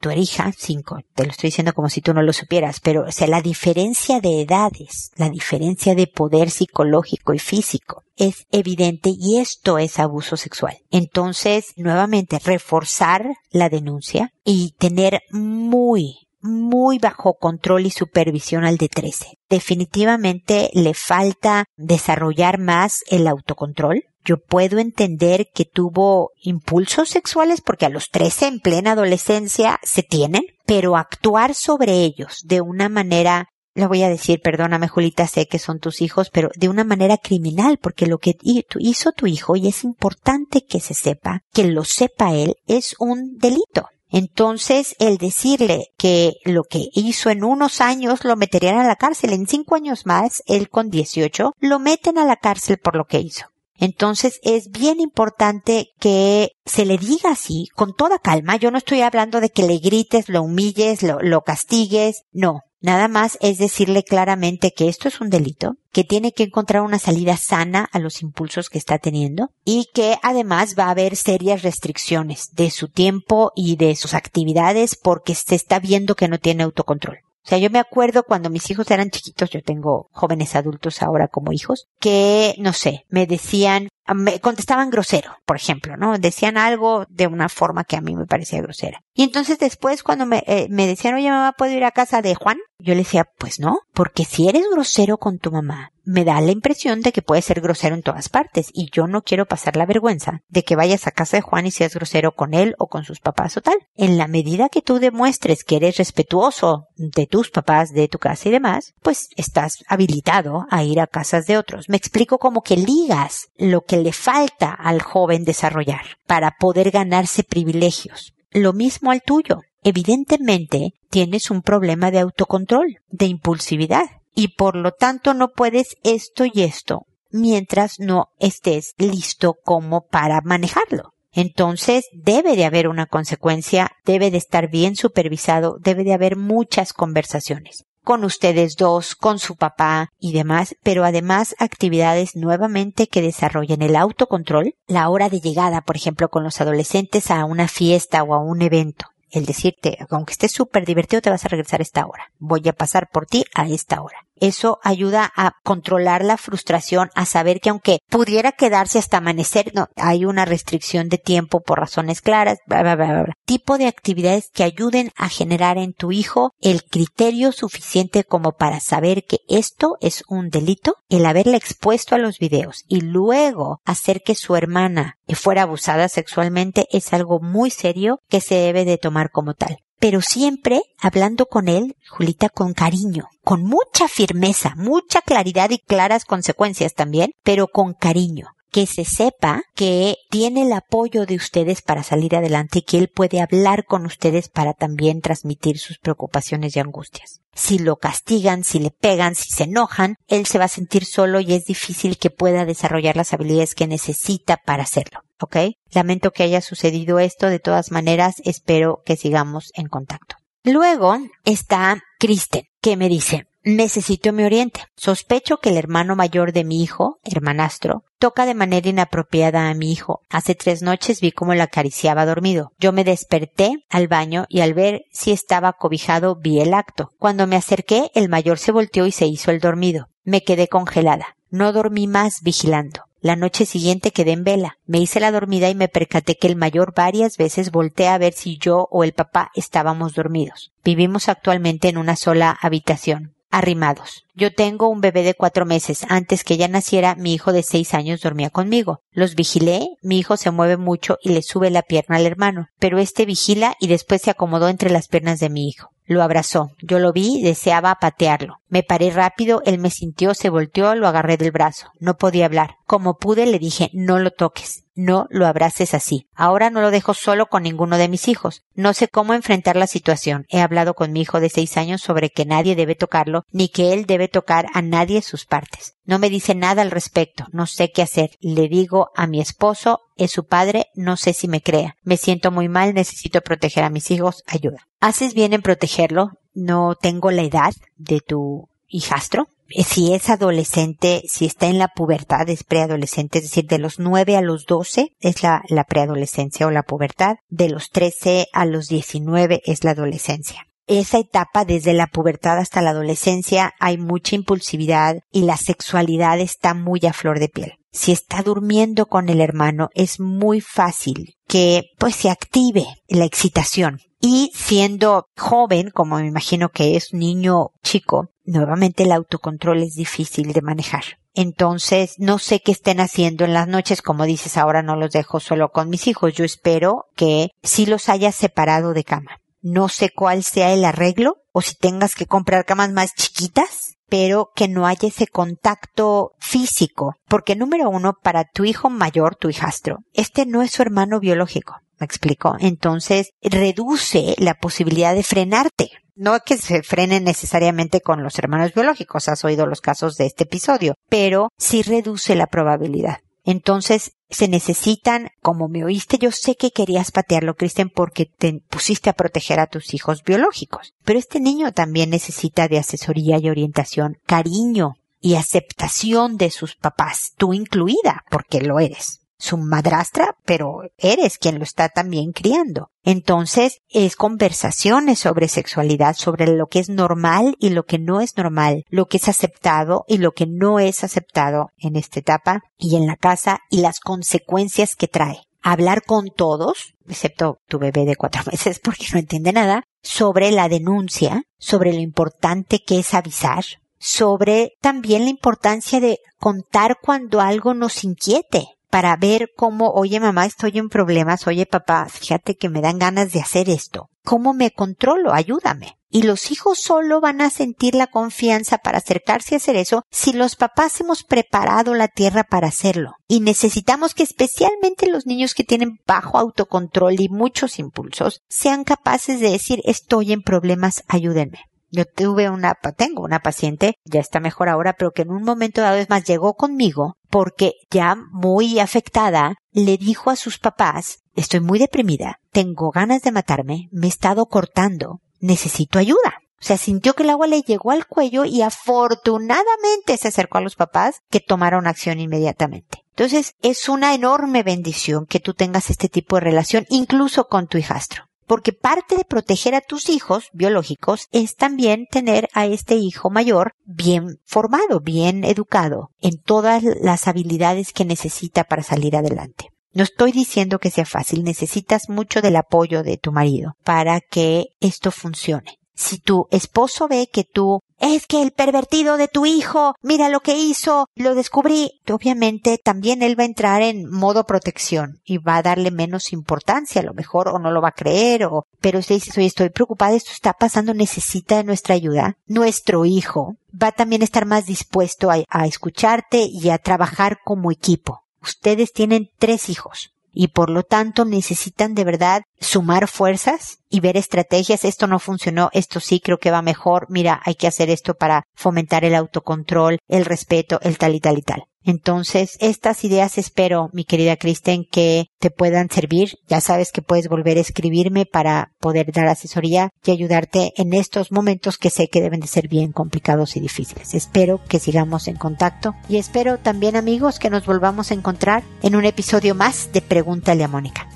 tu 0.00 0.10
hija, 0.10 0.52
cinco. 0.56 0.98
Te 1.14 1.24
lo 1.24 1.30
estoy 1.30 1.48
diciendo 1.48 1.72
como 1.72 1.88
si 1.88 2.00
tú 2.00 2.14
no 2.14 2.22
lo 2.22 2.32
supieras, 2.32 2.80
pero 2.80 3.04
o 3.08 3.12
sea, 3.12 3.26
la 3.26 3.42
diferencia 3.42 4.20
de 4.20 4.42
edades, 4.42 5.10
la 5.16 5.28
diferencia 5.28 5.94
de 5.94 6.06
poder 6.06 6.50
psicológico 6.50 7.34
y 7.34 7.38
físico 7.38 8.04
es 8.16 8.46
evidente 8.50 9.10
y 9.16 9.38
esto 9.38 9.78
es 9.78 9.98
abuso 9.98 10.36
sexual. 10.36 10.78
Entonces, 10.90 11.72
nuevamente, 11.76 12.38
reforzar 12.38 13.26
la 13.50 13.68
denuncia 13.68 14.32
y 14.44 14.74
tener 14.78 15.20
muy 15.30 16.25
muy 16.40 16.98
bajo 16.98 17.34
control 17.34 17.86
y 17.86 17.90
supervisión 17.90 18.64
al 18.64 18.76
de 18.76 18.88
13. 18.88 19.38
Definitivamente 19.48 20.70
le 20.74 20.94
falta 20.94 21.64
desarrollar 21.76 22.58
más 22.58 23.02
el 23.10 23.26
autocontrol. 23.26 24.04
Yo 24.24 24.38
puedo 24.38 24.78
entender 24.78 25.48
que 25.54 25.64
tuvo 25.64 26.30
impulsos 26.42 27.08
sexuales 27.08 27.60
porque 27.60 27.86
a 27.86 27.90
los 27.90 28.08
13 28.10 28.48
en 28.48 28.60
plena 28.60 28.92
adolescencia 28.92 29.78
se 29.82 30.02
tienen, 30.02 30.42
pero 30.66 30.96
actuar 30.96 31.54
sobre 31.54 31.92
ellos 32.02 32.42
de 32.44 32.60
una 32.60 32.88
manera 32.88 33.48
le 33.76 33.86
voy 33.86 34.02
a 34.02 34.08
decir, 34.08 34.40
perdóname 34.40 34.88
Julita, 34.88 35.26
sé 35.26 35.46
que 35.46 35.58
son 35.58 35.80
tus 35.80 36.00
hijos, 36.00 36.30
pero 36.30 36.48
de 36.56 36.70
una 36.70 36.82
manera 36.82 37.18
criminal, 37.18 37.78
porque 37.78 38.06
lo 38.06 38.16
que 38.16 38.34
hizo 38.40 39.12
tu 39.12 39.26
hijo, 39.26 39.54
y 39.54 39.68
es 39.68 39.84
importante 39.84 40.64
que 40.66 40.80
se 40.80 40.94
sepa, 40.94 41.42
que 41.52 41.64
lo 41.64 41.84
sepa 41.84 42.34
él, 42.34 42.54
es 42.66 42.96
un 42.98 43.36
delito. 43.36 43.86
Entonces, 44.10 44.94
el 44.98 45.18
decirle 45.18 45.88
que 45.98 46.34
lo 46.44 46.62
que 46.62 46.88
hizo 46.94 47.30
en 47.30 47.44
unos 47.44 47.80
años 47.80 48.24
lo 48.24 48.36
meterían 48.36 48.78
a 48.78 48.86
la 48.86 48.96
cárcel, 48.96 49.32
en 49.32 49.46
cinco 49.46 49.74
años 49.74 50.06
más, 50.06 50.42
él 50.46 50.68
con 50.68 50.90
18, 50.90 51.54
lo 51.58 51.78
meten 51.78 52.18
a 52.18 52.24
la 52.24 52.36
cárcel 52.36 52.78
por 52.78 52.96
lo 52.96 53.04
que 53.04 53.20
hizo. 53.20 53.46
Entonces 53.78 54.40
es 54.42 54.70
bien 54.70 55.00
importante 55.00 55.88
que 56.00 56.52
se 56.64 56.86
le 56.86 56.98
diga 56.98 57.30
así, 57.30 57.68
con 57.74 57.94
toda 57.94 58.18
calma. 58.18 58.56
Yo 58.56 58.70
no 58.70 58.78
estoy 58.78 59.02
hablando 59.02 59.40
de 59.40 59.50
que 59.50 59.64
le 59.64 59.78
grites, 59.78 60.28
lo 60.28 60.42
humilles, 60.42 61.02
lo, 61.02 61.20
lo 61.20 61.42
castigues. 61.42 62.22
No. 62.32 62.60
Nada 62.86 63.08
más 63.08 63.36
es 63.40 63.58
decirle 63.58 64.04
claramente 64.04 64.70
que 64.70 64.86
esto 64.86 65.08
es 65.08 65.20
un 65.20 65.28
delito, 65.28 65.74
que 65.90 66.04
tiene 66.04 66.30
que 66.30 66.44
encontrar 66.44 66.82
una 66.82 67.00
salida 67.00 67.36
sana 67.36 67.88
a 67.90 67.98
los 67.98 68.22
impulsos 68.22 68.70
que 68.70 68.78
está 68.78 69.00
teniendo 69.00 69.50
y 69.64 69.88
que 69.92 70.18
además 70.22 70.76
va 70.78 70.84
a 70.84 70.90
haber 70.90 71.16
serias 71.16 71.62
restricciones 71.62 72.50
de 72.52 72.70
su 72.70 72.86
tiempo 72.86 73.50
y 73.56 73.74
de 73.74 73.96
sus 73.96 74.14
actividades 74.14 74.94
porque 74.94 75.34
se 75.34 75.56
está 75.56 75.80
viendo 75.80 76.14
que 76.14 76.28
no 76.28 76.38
tiene 76.38 76.62
autocontrol. 76.62 77.18
O 77.46 77.48
sea, 77.48 77.58
yo 77.58 77.70
me 77.70 77.78
acuerdo 77.78 78.24
cuando 78.24 78.50
mis 78.50 78.68
hijos 78.70 78.90
eran 78.90 79.10
chiquitos, 79.10 79.50
yo 79.50 79.62
tengo 79.62 80.08
jóvenes 80.10 80.56
adultos 80.56 81.00
ahora 81.00 81.28
como 81.28 81.52
hijos, 81.52 81.86
que, 82.00 82.56
no 82.58 82.72
sé, 82.72 83.04
me 83.08 83.28
decían, 83.28 83.88
me 84.12 84.40
contestaban 84.40 84.90
grosero, 84.90 85.36
por 85.44 85.54
ejemplo, 85.54 85.96
¿no? 85.96 86.18
Decían 86.18 86.56
algo 86.56 87.06
de 87.08 87.28
una 87.28 87.48
forma 87.48 87.84
que 87.84 87.96
a 87.96 88.00
mí 88.00 88.16
me 88.16 88.26
parecía 88.26 88.60
grosera. 88.60 88.98
Y 89.14 89.22
entonces 89.22 89.60
después 89.60 90.02
cuando 90.02 90.26
me, 90.26 90.42
eh, 90.48 90.66
me 90.70 90.88
decían, 90.88 91.14
oye 91.14 91.30
mamá, 91.30 91.54
¿puedo 91.56 91.72
ir 91.72 91.84
a 91.84 91.92
casa 91.92 92.20
de 92.20 92.34
Juan? 92.34 92.58
Yo 92.80 92.94
le 92.94 93.02
decía, 93.02 93.28
pues 93.38 93.60
no, 93.60 93.78
porque 93.94 94.24
si 94.24 94.48
eres 94.48 94.64
grosero 94.68 95.18
con 95.18 95.38
tu 95.38 95.52
mamá, 95.52 95.92
me 96.06 96.24
da 96.24 96.40
la 96.40 96.52
impresión 96.52 97.02
de 97.02 97.12
que 97.12 97.20
puedes 97.20 97.44
ser 97.44 97.60
grosero 97.60 97.94
en 97.94 98.02
todas 98.02 98.28
partes 98.28 98.70
y 98.72 98.88
yo 98.90 99.06
no 99.08 99.22
quiero 99.22 99.44
pasar 99.44 99.76
la 99.76 99.86
vergüenza 99.86 100.40
de 100.48 100.62
que 100.62 100.76
vayas 100.76 101.06
a 101.06 101.10
casa 101.10 101.36
de 101.36 101.42
Juan 101.42 101.66
y 101.66 101.72
seas 101.72 101.94
grosero 101.94 102.32
con 102.32 102.54
él 102.54 102.74
o 102.78 102.86
con 102.86 103.04
sus 103.04 103.20
papás 103.20 103.56
o 103.56 103.60
tal. 103.60 103.76
En 103.96 104.16
la 104.16 104.28
medida 104.28 104.68
que 104.68 104.82
tú 104.82 105.00
demuestres 105.00 105.64
que 105.64 105.76
eres 105.76 105.96
respetuoso 105.96 106.86
de 106.96 107.26
tus 107.26 107.50
papás, 107.50 107.92
de 107.92 108.06
tu 108.06 108.18
casa 108.18 108.48
y 108.48 108.52
demás, 108.52 108.94
pues 109.02 109.28
estás 109.36 109.84
habilitado 109.88 110.66
a 110.70 110.84
ir 110.84 111.00
a 111.00 111.08
casas 111.08 111.46
de 111.46 111.58
otros. 111.58 111.88
Me 111.88 111.96
explico 111.96 112.38
como 112.38 112.62
que 112.62 112.76
ligas 112.76 113.48
lo 113.56 113.82
que 113.82 113.96
le 113.96 114.12
falta 114.12 114.70
al 114.70 115.02
joven 115.02 115.44
desarrollar 115.44 116.18
para 116.26 116.52
poder 116.52 116.92
ganarse 116.92 117.42
privilegios. 117.42 118.32
Lo 118.52 118.72
mismo 118.72 119.10
al 119.10 119.22
tuyo. 119.22 119.62
Evidentemente 119.82 120.94
tienes 121.10 121.50
un 121.50 121.62
problema 121.62 122.10
de 122.10 122.20
autocontrol, 122.20 122.98
de 123.10 123.26
impulsividad, 123.26 124.06
y 124.36 124.54
por 124.54 124.76
lo 124.76 124.92
tanto 124.92 125.34
no 125.34 125.48
puedes 125.48 125.96
esto 126.04 126.44
y 126.44 126.62
esto 126.62 127.06
mientras 127.32 127.98
no 127.98 128.26
estés 128.38 128.94
listo 128.98 129.56
como 129.64 130.06
para 130.06 130.40
manejarlo. 130.42 131.14
Entonces 131.32 132.06
debe 132.12 132.54
de 132.56 132.64
haber 132.64 132.88
una 132.88 133.06
consecuencia, 133.06 133.90
debe 134.04 134.30
de 134.30 134.38
estar 134.38 134.70
bien 134.70 134.94
supervisado, 134.94 135.76
debe 135.80 136.04
de 136.04 136.14
haber 136.14 136.36
muchas 136.36 136.92
conversaciones 136.92 137.84
con 138.06 138.22
ustedes 138.22 138.76
dos, 138.76 139.16
con 139.16 139.40
su 139.40 139.56
papá 139.56 140.10
y 140.20 140.32
demás, 140.32 140.76
pero 140.84 141.04
además 141.04 141.56
actividades 141.58 142.36
nuevamente 142.36 143.08
que 143.08 143.20
desarrollen 143.20 143.82
el 143.82 143.96
autocontrol, 143.96 144.74
la 144.86 145.08
hora 145.08 145.28
de 145.28 145.40
llegada, 145.40 145.80
por 145.80 145.96
ejemplo, 145.96 146.28
con 146.28 146.44
los 146.44 146.60
adolescentes 146.60 147.32
a 147.32 147.44
una 147.44 147.66
fiesta 147.66 148.22
o 148.22 148.32
a 148.32 148.38
un 148.38 148.62
evento. 148.62 149.06
El 149.28 149.44
decirte, 149.44 149.98
aunque 150.08 150.34
estés 150.34 150.52
súper 150.52 150.86
divertido, 150.86 151.20
te 151.20 151.30
vas 151.30 151.44
a 151.44 151.48
regresar 151.48 151.80
a 151.80 151.82
esta 151.82 152.06
hora. 152.06 152.30
Voy 152.38 152.62
a 152.68 152.72
pasar 152.72 153.08
por 153.12 153.26
ti 153.26 153.44
a 153.56 153.68
esta 153.68 154.00
hora. 154.00 154.25
Eso 154.40 154.78
ayuda 154.82 155.32
a 155.36 155.52
controlar 155.62 156.24
la 156.24 156.36
frustración, 156.36 157.10
a 157.14 157.26
saber 157.26 157.60
que 157.60 157.70
aunque 157.70 157.98
pudiera 158.08 158.52
quedarse 158.52 158.98
hasta 158.98 159.18
amanecer, 159.18 159.72
no, 159.74 159.88
hay 159.96 160.24
una 160.24 160.44
restricción 160.44 161.08
de 161.08 161.18
tiempo 161.18 161.60
por 161.60 161.80
razones 161.80 162.20
claras, 162.20 162.58
bla, 162.66 162.82
bla, 162.82 162.96
bla, 162.96 163.22
bla. 163.22 163.34
Tipo 163.44 163.78
de 163.78 163.86
actividades 163.86 164.50
que 164.52 164.64
ayuden 164.64 165.10
a 165.16 165.28
generar 165.28 165.78
en 165.78 165.92
tu 165.92 166.12
hijo 166.12 166.52
el 166.60 166.84
criterio 166.84 167.52
suficiente 167.52 168.24
como 168.24 168.52
para 168.52 168.80
saber 168.80 169.24
que 169.24 169.38
esto 169.48 169.96
es 170.00 170.24
un 170.28 170.50
delito, 170.50 170.96
el 171.08 171.26
haberle 171.26 171.56
expuesto 171.56 172.14
a 172.14 172.18
los 172.18 172.38
videos 172.38 172.84
y 172.88 173.00
luego 173.00 173.80
hacer 173.84 174.22
que 174.22 174.34
su 174.34 174.56
hermana 174.56 175.18
fuera 175.34 175.62
abusada 175.62 176.08
sexualmente 176.08 176.86
es 176.90 177.12
algo 177.12 177.40
muy 177.40 177.70
serio 177.70 178.20
que 178.28 178.40
se 178.40 178.56
debe 178.56 178.84
de 178.84 178.98
tomar 178.98 179.30
como 179.30 179.54
tal 179.54 179.78
pero 179.98 180.20
siempre 180.20 180.82
hablando 181.00 181.46
con 181.46 181.68
él, 181.68 181.96
Julita, 182.08 182.48
con 182.48 182.74
cariño, 182.74 183.28
con 183.42 183.62
mucha 183.62 184.08
firmeza, 184.08 184.74
mucha 184.76 185.20
claridad 185.22 185.70
y 185.70 185.78
claras 185.78 186.24
consecuencias 186.24 186.94
también, 186.94 187.32
pero 187.42 187.68
con 187.68 187.94
cariño 187.94 188.55
que 188.70 188.86
se 188.86 189.04
sepa 189.04 189.62
que 189.74 190.16
tiene 190.30 190.62
el 190.62 190.72
apoyo 190.72 191.26
de 191.26 191.36
ustedes 191.36 191.82
para 191.82 192.02
salir 192.02 192.36
adelante 192.36 192.80
y 192.80 192.82
que 192.82 192.98
él 192.98 193.08
puede 193.08 193.40
hablar 193.40 193.84
con 193.84 194.06
ustedes 194.06 194.48
para 194.48 194.74
también 194.74 195.20
transmitir 195.20 195.78
sus 195.78 195.98
preocupaciones 195.98 196.76
y 196.76 196.80
angustias. 196.80 197.40
Si 197.54 197.78
lo 197.78 197.96
castigan, 197.96 198.64
si 198.64 198.78
le 198.78 198.90
pegan, 198.90 199.34
si 199.34 199.50
se 199.50 199.64
enojan, 199.64 200.16
él 200.28 200.44
se 200.46 200.58
va 200.58 200.66
a 200.66 200.68
sentir 200.68 201.06
solo 201.06 201.40
y 201.40 201.54
es 201.54 201.64
difícil 201.64 202.18
que 202.18 202.30
pueda 202.30 202.66
desarrollar 202.66 203.16
las 203.16 203.32
habilidades 203.32 203.74
que 203.74 203.86
necesita 203.86 204.58
para 204.58 204.82
hacerlo. 204.82 205.20
¿Ok? 205.40 205.56
Lamento 205.90 206.32
que 206.32 206.42
haya 206.42 206.60
sucedido 206.60 207.18
esto. 207.18 207.48
De 207.48 207.58
todas 207.58 207.90
maneras, 207.90 208.36
espero 208.44 209.02
que 209.04 209.16
sigamos 209.16 209.70
en 209.74 209.86
contacto. 209.86 210.36
Luego 210.64 211.16
está 211.44 212.02
Kristen, 212.18 212.64
que 212.80 212.96
me 212.96 213.08
dice, 213.08 213.46
necesito 213.62 214.32
me 214.32 214.46
oriente. 214.46 214.84
Sospecho 214.96 215.58
que 215.58 215.70
el 215.70 215.76
hermano 215.76 216.16
mayor 216.16 216.52
de 216.52 216.64
mi 216.64 216.82
hijo, 216.82 217.18
hermanastro, 217.24 218.04
toca 218.18 218.46
de 218.46 218.54
manera 218.54 218.88
inapropiada 218.88 219.68
a 219.68 219.74
mi 219.74 219.92
hijo. 219.92 220.20
Hace 220.30 220.54
tres 220.54 220.82
noches 220.82 221.20
vi 221.20 221.32
cómo 221.32 221.54
la 221.54 221.64
acariciaba 221.64 222.26
dormido. 222.26 222.72
Yo 222.78 222.92
me 222.92 223.04
desperté 223.04 223.84
al 223.90 224.08
baño 224.08 224.46
y 224.48 224.60
al 224.60 224.74
ver 224.74 225.04
si 225.12 225.32
estaba 225.32 225.72
cobijado 225.74 226.36
vi 226.36 226.60
el 226.60 226.74
acto. 226.74 227.12
Cuando 227.18 227.46
me 227.46 227.56
acerqué, 227.56 228.10
el 228.14 228.28
mayor 228.28 228.58
se 228.58 228.72
volteó 228.72 229.06
y 229.06 229.12
se 229.12 229.26
hizo 229.26 229.50
el 229.50 229.60
dormido. 229.60 230.08
Me 230.24 230.42
quedé 230.42 230.68
congelada. 230.68 231.36
No 231.50 231.72
dormí 231.72 232.06
más 232.06 232.42
vigilando. 232.42 233.02
La 233.20 233.34
noche 233.34 233.66
siguiente 233.66 234.12
quedé 234.12 234.32
en 234.32 234.44
vela. 234.44 234.78
Me 234.84 234.98
hice 234.98 235.20
la 235.20 235.32
dormida 235.32 235.68
y 235.68 235.74
me 235.74 235.88
percaté 235.88 236.36
que 236.36 236.46
el 236.46 236.56
mayor 236.56 236.94
varias 236.94 237.36
veces 237.36 237.70
voltea 237.70 238.14
a 238.14 238.18
ver 238.18 238.32
si 238.34 238.58
yo 238.58 238.88
o 238.90 239.04
el 239.04 239.14
papá 239.14 239.50
estábamos 239.54 240.14
dormidos. 240.14 240.72
Vivimos 240.84 241.28
actualmente 241.28 241.88
en 241.88 241.98
una 241.98 242.16
sola 242.16 242.56
habitación 242.60 243.35
arrimados. 243.56 244.24
Yo 244.34 244.52
tengo 244.52 244.88
un 244.88 245.00
bebé 245.00 245.22
de 245.22 245.34
cuatro 245.34 245.64
meses. 245.64 246.04
Antes 246.08 246.44
que 246.44 246.54
ella 246.54 246.68
naciera, 246.68 247.14
mi 247.14 247.32
hijo 247.32 247.52
de 247.52 247.62
seis 247.62 247.94
años 247.94 248.20
dormía 248.20 248.50
conmigo. 248.50 249.00
Los 249.10 249.34
vigilé, 249.34 249.88
mi 250.02 250.18
hijo 250.18 250.36
se 250.36 250.50
mueve 250.50 250.76
mucho 250.76 251.16
y 251.22 251.30
le 251.30 251.42
sube 251.42 251.70
la 251.70 251.82
pierna 251.82 252.16
al 252.16 252.26
hermano, 252.26 252.68
pero 252.78 252.98
este 252.98 253.24
vigila 253.24 253.74
y 253.80 253.88
después 253.88 254.22
se 254.22 254.30
acomodó 254.30 254.68
entre 254.68 254.90
las 254.90 255.08
piernas 255.08 255.40
de 255.40 255.48
mi 255.48 255.68
hijo. 255.68 255.90
Lo 256.06 256.22
abrazó. 256.22 256.70
Yo 256.80 256.98
lo 256.98 257.12
vi, 257.12 257.42
deseaba 257.42 257.96
patearlo. 257.96 258.58
Me 258.68 258.82
paré 258.82 259.10
rápido, 259.10 259.62
él 259.64 259.78
me 259.78 259.90
sintió, 259.90 260.34
se 260.34 260.50
volteó, 260.50 260.94
lo 260.94 261.06
agarré 261.06 261.36
del 261.36 261.52
brazo. 261.52 261.88
No 261.98 262.16
podía 262.16 262.46
hablar. 262.46 262.76
Como 262.86 263.18
pude 263.18 263.46
le 263.46 263.58
dije, 263.58 263.90
no 263.92 264.18
lo 264.18 264.30
toques. 264.30 264.84
No 264.94 265.26
lo 265.28 265.46
abraces 265.46 265.92
así. 265.92 266.26
Ahora 266.34 266.70
no 266.70 266.80
lo 266.80 266.90
dejo 266.90 267.12
solo 267.12 267.46
con 267.46 267.64
ninguno 267.64 267.98
de 267.98 268.08
mis 268.08 268.28
hijos. 268.28 268.62
No 268.74 268.94
sé 268.94 269.08
cómo 269.08 269.34
enfrentar 269.34 269.76
la 269.76 269.86
situación. 269.86 270.46
He 270.48 270.60
hablado 270.60 270.94
con 270.94 271.12
mi 271.12 271.20
hijo 271.20 271.38
de 271.38 271.50
seis 271.50 271.76
años 271.76 272.00
sobre 272.00 272.30
que 272.30 272.46
nadie 272.46 272.74
debe 272.74 272.94
tocarlo, 272.94 273.44
ni 273.50 273.68
que 273.68 273.92
él 273.92 274.06
debe 274.06 274.28
tocar 274.28 274.66
a 274.72 274.80
nadie 274.80 275.20
sus 275.20 275.44
partes. 275.44 275.96
No 276.04 276.18
me 276.18 276.30
dice 276.30 276.54
nada 276.54 276.80
al 276.80 276.90
respecto. 276.90 277.46
No 277.52 277.66
sé 277.66 277.90
qué 277.92 278.00
hacer. 278.00 278.30
Le 278.40 278.68
digo 278.68 279.10
a 279.14 279.26
mi 279.26 279.40
esposo, 279.40 280.00
es 280.16 280.30
su 280.30 280.46
padre, 280.46 280.86
no 280.94 281.18
sé 281.18 281.34
si 281.34 281.46
me 281.46 281.60
crea. 281.60 281.96
Me 282.02 282.16
siento 282.16 282.50
muy 282.50 282.68
mal, 282.68 282.94
necesito 282.94 283.42
proteger 283.42 283.84
a 283.84 283.90
mis 283.90 284.10
hijos. 284.10 284.44
Ayuda. 284.46 284.86
Haces 285.06 285.34
bien 285.34 285.52
en 285.52 285.62
protegerlo. 285.62 286.30
No 286.52 286.96
tengo 287.00 287.30
la 287.30 287.42
edad 287.42 287.72
de 287.96 288.18
tu 288.18 288.68
hijastro. 288.88 289.46
Si 289.68 290.12
es 290.12 290.28
adolescente, 290.30 291.22
si 291.28 291.46
está 291.46 291.68
en 291.68 291.78
la 291.78 291.86
pubertad, 291.86 292.48
es 292.48 292.64
preadolescente, 292.64 293.38
es 293.38 293.44
decir, 293.44 293.66
de 293.66 293.78
los 293.78 294.00
9 294.00 294.36
a 294.36 294.40
los 294.40 294.66
12 294.66 295.12
es 295.20 295.44
la, 295.44 295.62
la 295.68 295.84
preadolescencia 295.84 296.66
o 296.66 296.72
la 296.72 296.82
pubertad, 296.82 297.36
de 297.48 297.68
los 297.68 297.90
13 297.90 298.48
a 298.52 298.64
los 298.66 298.88
19 298.88 299.62
es 299.64 299.84
la 299.84 299.92
adolescencia 299.92 300.66
esa 300.88 301.18
etapa 301.18 301.64
desde 301.64 301.94
la 301.94 302.06
pubertad 302.06 302.58
hasta 302.58 302.80
la 302.80 302.90
adolescencia 302.90 303.72
hay 303.80 303.98
mucha 303.98 304.36
impulsividad 304.36 305.16
y 305.32 305.42
la 305.42 305.56
sexualidad 305.56 306.38
está 306.38 306.74
muy 306.74 307.00
a 307.08 307.12
flor 307.12 307.40
de 307.40 307.48
piel. 307.48 307.72
Si 307.90 308.12
está 308.12 308.42
durmiendo 308.42 309.06
con 309.06 309.28
el 309.28 309.40
hermano 309.40 309.88
es 309.94 310.20
muy 310.20 310.60
fácil 310.60 311.34
que 311.48 311.82
pues 311.98 312.14
se 312.14 312.30
active 312.30 312.86
la 313.08 313.24
excitación 313.24 313.98
Y 314.20 314.50
siendo 314.54 315.28
joven, 315.36 315.90
como 315.90 316.16
me 316.16 316.26
imagino 316.26 316.70
que 316.70 316.96
es 316.96 317.12
niño 317.12 317.70
chico, 317.82 318.30
nuevamente 318.44 319.02
el 319.02 319.12
autocontrol 319.12 319.82
es 319.82 319.94
difícil 319.94 320.52
de 320.52 320.62
manejar. 320.62 321.04
Entonces, 321.34 322.14
no 322.18 322.38
sé 322.38 322.60
qué 322.60 322.72
estén 322.72 322.98
haciendo 322.98 323.44
en 323.44 323.52
las 323.52 323.68
noches, 323.68 324.00
como 324.00 324.24
dices, 324.24 324.56
ahora 324.56 324.82
no 324.82 324.96
los 324.96 325.10
dejo 325.10 325.38
solo 325.38 325.70
con 325.70 325.90
mis 325.90 326.06
hijos. 326.06 326.32
Yo 326.32 326.46
espero 326.46 327.04
que 327.14 327.50
sí 327.62 327.84
los 327.84 328.08
haya 328.08 328.32
separado 328.32 328.94
de 328.94 329.04
cama. 329.04 329.42
No 329.60 329.90
sé 329.90 330.10
cuál 330.10 330.44
sea 330.44 330.72
el 330.72 330.84
arreglo 330.84 331.36
o 331.52 331.60
si 331.60 331.74
tengas 331.74 332.14
que 332.14 332.26
comprar 332.26 332.64
camas 332.64 332.90
más 332.90 333.14
chiquitas, 333.14 333.96
pero 334.08 334.50
que 334.54 334.68
no 334.68 334.86
haya 334.86 335.08
ese 335.08 335.26
contacto 335.26 336.32
físico. 336.38 337.16
Porque 337.28 337.54
número 337.54 337.90
uno, 337.90 338.14
para 338.22 338.44
tu 338.44 338.64
hijo 338.64 338.88
mayor, 338.88 339.36
tu 339.36 339.50
hijastro, 339.50 339.98
este 340.14 340.46
no 340.46 340.62
es 340.62 340.70
su 340.70 340.82
hermano 340.82 341.20
biológico. 341.20 341.74
¿Me 341.98 342.04
explico? 342.04 342.56
Entonces, 342.60 343.30
reduce 343.42 344.34
la 344.38 344.54
posibilidad 344.54 345.14
de 345.14 345.22
frenarte. 345.22 345.90
No 346.14 346.38
que 346.40 346.56
se 346.56 346.82
frenen 346.82 347.24
necesariamente 347.24 348.00
con 348.00 348.22
los 348.22 348.38
hermanos 348.38 348.72
biológicos, 348.74 349.28
has 349.28 349.44
oído 349.44 349.66
los 349.66 349.80
casos 349.80 350.16
de 350.16 350.26
este 350.26 350.44
episodio, 350.44 350.94
pero 351.08 351.50
sí 351.58 351.82
reduce 351.82 352.34
la 352.34 352.46
probabilidad. 352.46 353.18
Entonces, 353.44 354.12
se 354.28 354.48
necesitan, 354.48 355.28
como 355.40 355.68
me 355.68 355.84
oíste, 355.84 356.18
yo 356.18 356.32
sé 356.32 356.56
que 356.56 356.72
querías 356.72 357.12
patearlo, 357.12 357.54
Cristian, 357.54 357.90
porque 357.94 358.26
te 358.26 358.60
pusiste 358.68 359.08
a 359.08 359.12
proteger 359.12 359.60
a 359.60 359.68
tus 359.68 359.94
hijos 359.94 360.24
biológicos. 360.24 360.94
Pero 361.04 361.18
este 361.18 361.38
niño 361.38 361.72
también 361.72 362.10
necesita 362.10 362.66
de 362.66 362.78
asesoría 362.78 363.38
y 363.38 363.48
orientación, 363.48 364.18
cariño 364.26 364.94
y 365.20 365.36
aceptación 365.36 366.38
de 366.38 366.50
sus 366.50 366.76
papás, 366.76 367.34
tú 367.36 367.54
incluida, 367.54 368.24
porque 368.30 368.60
lo 368.60 368.80
eres 368.80 369.20
su 369.38 369.58
madrastra, 369.58 370.36
pero 370.44 370.82
eres 370.96 371.38
quien 371.38 371.58
lo 371.58 371.64
está 371.64 371.88
también 371.88 372.32
criando. 372.32 372.90
Entonces, 373.02 373.80
es 373.88 374.16
conversaciones 374.16 375.18
sobre 375.18 375.48
sexualidad, 375.48 376.16
sobre 376.16 376.46
lo 376.46 376.66
que 376.66 376.80
es 376.80 376.88
normal 376.88 377.56
y 377.58 377.70
lo 377.70 377.84
que 377.84 377.98
no 377.98 378.20
es 378.20 378.36
normal, 378.36 378.84
lo 378.88 379.06
que 379.06 379.18
es 379.18 379.28
aceptado 379.28 380.04
y 380.08 380.18
lo 380.18 380.32
que 380.32 380.46
no 380.46 380.80
es 380.80 381.04
aceptado 381.04 381.70
en 381.76 381.96
esta 381.96 382.20
etapa 382.20 382.62
y 382.78 382.96
en 382.96 383.06
la 383.06 383.16
casa 383.16 383.60
y 383.70 383.80
las 383.80 384.00
consecuencias 384.00 384.96
que 384.96 385.08
trae. 385.08 385.42
Hablar 385.62 386.02
con 386.02 386.28
todos, 386.30 386.94
excepto 387.08 387.58
tu 387.66 387.78
bebé 387.78 388.04
de 388.04 388.16
cuatro 388.16 388.42
meses 388.50 388.80
porque 388.80 389.06
no 389.12 389.18
entiende 389.18 389.52
nada, 389.52 389.84
sobre 390.02 390.50
la 390.50 390.68
denuncia, 390.68 391.42
sobre 391.58 391.92
lo 391.92 392.00
importante 392.00 392.80
que 392.84 393.00
es 393.00 393.14
avisar, 393.14 393.64
sobre 393.98 394.74
también 394.80 395.24
la 395.24 395.30
importancia 395.30 396.00
de 396.00 396.18
contar 396.38 396.98
cuando 397.02 397.40
algo 397.40 397.74
nos 397.74 398.04
inquiete 398.04 398.75
para 398.90 399.16
ver 399.16 399.50
cómo, 399.56 399.90
oye 399.90 400.20
mamá, 400.20 400.46
estoy 400.46 400.78
en 400.78 400.88
problemas, 400.88 401.46
oye 401.46 401.66
papá, 401.66 402.06
fíjate 402.08 402.56
que 402.56 402.68
me 402.68 402.80
dan 402.80 402.98
ganas 402.98 403.32
de 403.32 403.40
hacer 403.40 403.68
esto. 403.68 404.08
¿Cómo 404.24 404.54
me 404.54 404.72
controlo? 404.72 405.32
Ayúdame. 405.32 405.98
Y 406.08 406.22
los 406.22 406.50
hijos 406.50 406.80
solo 406.80 407.20
van 407.20 407.40
a 407.40 407.50
sentir 407.50 407.94
la 407.94 408.06
confianza 408.06 408.78
para 408.78 408.98
acercarse 408.98 409.54
a 409.54 409.58
hacer 409.58 409.76
eso 409.76 410.02
si 410.10 410.32
los 410.32 410.56
papás 410.56 411.00
hemos 411.00 411.24
preparado 411.24 411.94
la 411.94 412.08
tierra 412.08 412.44
para 412.44 412.68
hacerlo. 412.68 413.12
Y 413.28 413.40
necesitamos 413.40 414.14
que 414.14 414.22
especialmente 414.22 415.10
los 415.10 415.26
niños 415.26 415.54
que 415.54 415.64
tienen 415.64 415.98
bajo 416.06 416.38
autocontrol 416.38 417.20
y 417.20 417.28
muchos 417.28 417.78
impulsos 417.78 418.40
sean 418.48 418.84
capaces 418.84 419.40
de 419.40 419.50
decir 419.50 419.80
estoy 419.84 420.32
en 420.32 420.42
problemas, 420.42 421.04
ayúdenme. 421.08 421.60
Yo 421.90 422.04
tuve 422.04 422.50
una, 422.50 422.74
tengo 422.96 423.22
una 423.22 423.40
paciente, 423.40 423.94
ya 424.04 424.20
está 424.20 424.40
mejor 424.40 424.68
ahora, 424.68 424.94
pero 424.98 425.12
que 425.12 425.22
en 425.22 425.30
un 425.30 425.44
momento 425.44 425.80
dado 425.80 425.96
es 425.96 426.10
más 426.10 426.24
llegó 426.24 426.54
conmigo 426.54 427.16
porque 427.36 427.74
ya 427.90 428.16
muy 428.32 428.78
afectada 428.78 429.56
le 429.70 429.98
dijo 429.98 430.30
a 430.30 430.36
sus 430.36 430.58
papás, 430.58 431.18
estoy 431.34 431.60
muy 431.60 431.78
deprimida, 431.78 432.40
tengo 432.50 432.90
ganas 432.90 433.20
de 433.20 433.30
matarme, 433.30 433.90
me 433.92 434.06
he 434.06 434.08
estado 434.08 434.46
cortando, 434.46 435.20
necesito 435.38 435.98
ayuda. 435.98 436.40
O 436.58 436.64
sea, 436.64 436.78
sintió 436.78 437.12
que 437.12 437.24
el 437.24 437.28
agua 437.28 437.46
le 437.46 437.60
llegó 437.60 437.90
al 437.90 438.06
cuello 438.06 438.46
y 438.46 438.62
afortunadamente 438.62 440.16
se 440.16 440.28
acercó 440.28 440.56
a 440.56 440.62
los 440.62 440.76
papás 440.76 441.16
que 441.28 441.40
tomaron 441.40 441.86
acción 441.86 442.20
inmediatamente. 442.20 443.04
Entonces, 443.10 443.52
es 443.60 443.90
una 443.90 444.14
enorme 444.14 444.62
bendición 444.62 445.26
que 445.26 445.38
tú 445.38 445.52
tengas 445.52 445.90
este 445.90 446.08
tipo 446.08 446.36
de 446.36 446.40
relación 446.40 446.86
incluso 446.88 447.48
con 447.48 447.66
tu 447.66 447.76
hijastro 447.76 448.30
porque 448.46 448.72
parte 448.72 449.16
de 449.16 449.24
proteger 449.24 449.74
a 449.74 449.80
tus 449.80 450.08
hijos 450.08 450.48
biológicos 450.52 451.26
es 451.32 451.56
también 451.56 452.06
tener 452.10 452.48
a 452.54 452.66
este 452.66 452.94
hijo 452.94 453.30
mayor 453.30 453.72
bien 453.84 454.38
formado, 454.44 455.00
bien 455.00 455.44
educado 455.44 456.10
en 456.20 456.38
todas 456.38 456.82
las 456.82 457.28
habilidades 457.28 457.92
que 457.92 458.04
necesita 458.04 458.64
para 458.64 458.82
salir 458.82 459.16
adelante. 459.16 459.70
No 459.92 460.02
estoy 460.02 460.32
diciendo 460.32 460.78
que 460.78 460.90
sea 460.90 461.06
fácil, 461.06 461.42
necesitas 461.42 462.08
mucho 462.08 462.42
del 462.42 462.56
apoyo 462.56 463.02
de 463.02 463.16
tu 463.16 463.32
marido 463.32 463.72
para 463.82 464.20
que 464.20 464.66
esto 464.80 465.10
funcione. 465.10 465.78
Si 465.94 466.18
tu 466.18 466.46
esposo 466.50 467.08
ve 467.08 467.28
que 467.32 467.44
tú 467.44 467.80
es 467.98 468.26
que 468.26 468.42
el 468.42 468.52
pervertido 468.52 469.16
de 469.16 469.28
tu 469.28 469.46
hijo, 469.46 469.94
mira 470.02 470.28
lo 470.28 470.40
que 470.40 470.56
hizo, 470.58 471.08
lo 471.14 471.34
descubrí. 471.34 472.00
Obviamente 472.10 472.78
también 472.78 473.22
él 473.22 473.38
va 473.38 473.44
a 473.44 473.46
entrar 473.46 473.82
en 473.82 474.10
modo 474.10 474.44
protección 474.44 475.20
y 475.24 475.38
va 475.38 475.56
a 475.56 475.62
darle 475.62 475.90
menos 475.90 476.32
importancia 476.32 477.00
a 477.00 477.04
lo 477.04 477.14
mejor 477.14 477.48
o 477.48 477.58
no 477.58 477.70
lo 477.70 477.80
va 477.80 477.88
a 477.88 477.92
creer 477.92 478.44
o, 478.44 478.66
pero 478.80 479.02
si 479.02 479.14
dices, 479.14 479.36
oye, 479.36 479.46
estoy 479.46 479.70
preocupada, 479.70 480.14
esto 480.14 480.32
está 480.32 480.52
pasando, 480.52 480.94
necesita 480.94 481.56
de 481.56 481.64
nuestra 481.64 481.94
ayuda. 481.94 482.36
Nuestro 482.46 483.04
hijo 483.04 483.56
va 483.70 483.88
a 483.88 483.92
también 483.92 484.22
estar 484.22 484.46
más 484.46 484.66
dispuesto 484.66 485.30
a, 485.30 485.38
a 485.48 485.66
escucharte 485.66 486.46
y 486.50 486.70
a 486.70 486.78
trabajar 486.78 487.38
como 487.44 487.72
equipo. 487.72 488.22
Ustedes 488.42 488.92
tienen 488.92 489.30
tres 489.38 489.68
hijos 489.68 490.12
y 490.38 490.48
por 490.48 490.68
lo 490.68 490.82
tanto 490.82 491.24
necesitan 491.24 491.94
de 491.94 492.04
verdad 492.04 492.42
sumar 492.60 493.08
fuerzas 493.08 493.78
y 493.88 494.00
ver 494.00 494.16
estrategias. 494.16 494.84
Esto 494.84 495.06
no 495.06 495.18
funcionó, 495.18 495.70
esto 495.72 496.00
sí 496.00 496.20
creo 496.20 496.38
que 496.38 496.50
va 496.50 496.62
mejor. 496.62 497.06
Mira, 497.08 497.40
hay 497.44 497.54
que 497.54 497.66
hacer 497.66 497.90
esto 497.90 498.14
para 498.14 498.44
fomentar 498.54 499.04
el 499.04 499.14
autocontrol, 499.14 499.98
el 500.08 500.24
respeto, 500.24 500.80
el 500.82 500.98
tal 500.98 501.14
y 501.14 501.20
tal 501.20 501.38
y 501.38 501.42
tal. 501.42 501.64
Entonces, 501.86 502.56
estas 502.58 503.04
ideas 503.04 503.38
espero, 503.38 503.90
mi 503.92 504.04
querida 504.04 504.36
Kristen, 504.36 504.84
que 504.90 505.26
te 505.38 505.50
puedan 505.50 505.88
servir. 505.88 506.32
Ya 506.48 506.60
sabes 506.60 506.90
que 506.90 507.00
puedes 507.00 507.28
volver 507.28 507.58
a 507.58 507.60
escribirme 507.60 508.26
para 508.26 508.72
poder 508.80 509.12
dar 509.12 509.28
asesoría 509.28 509.90
y 510.04 510.10
ayudarte 510.10 510.72
en 510.76 510.92
estos 510.92 511.30
momentos 511.30 511.78
que 511.78 511.90
sé 511.90 512.08
que 512.08 512.20
deben 512.20 512.40
de 512.40 512.48
ser 512.48 512.66
bien 512.66 512.90
complicados 512.90 513.56
y 513.56 513.60
difíciles. 513.60 514.14
Espero 514.14 514.60
que 514.68 514.80
sigamos 514.80 515.28
en 515.28 515.36
contacto 515.36 515.94
y 516.08 516.16
espero 516.16 516.58
también 516.58 516.96
amigos 516.96 517.38
que 517.38 517.50
nos 517.50 517.64
volvamos 517.64 518.10
a 518.10 518.14
encontrar 518.14 518.64
en 518.82 518.96
un 518.96 519.04
episodio 519.04 519.54
más 519.54 519.92
de 519.92 520.02
Pregúntale 520.02 520.64
a 520.64 520.68
Mónica. 520.68 521.15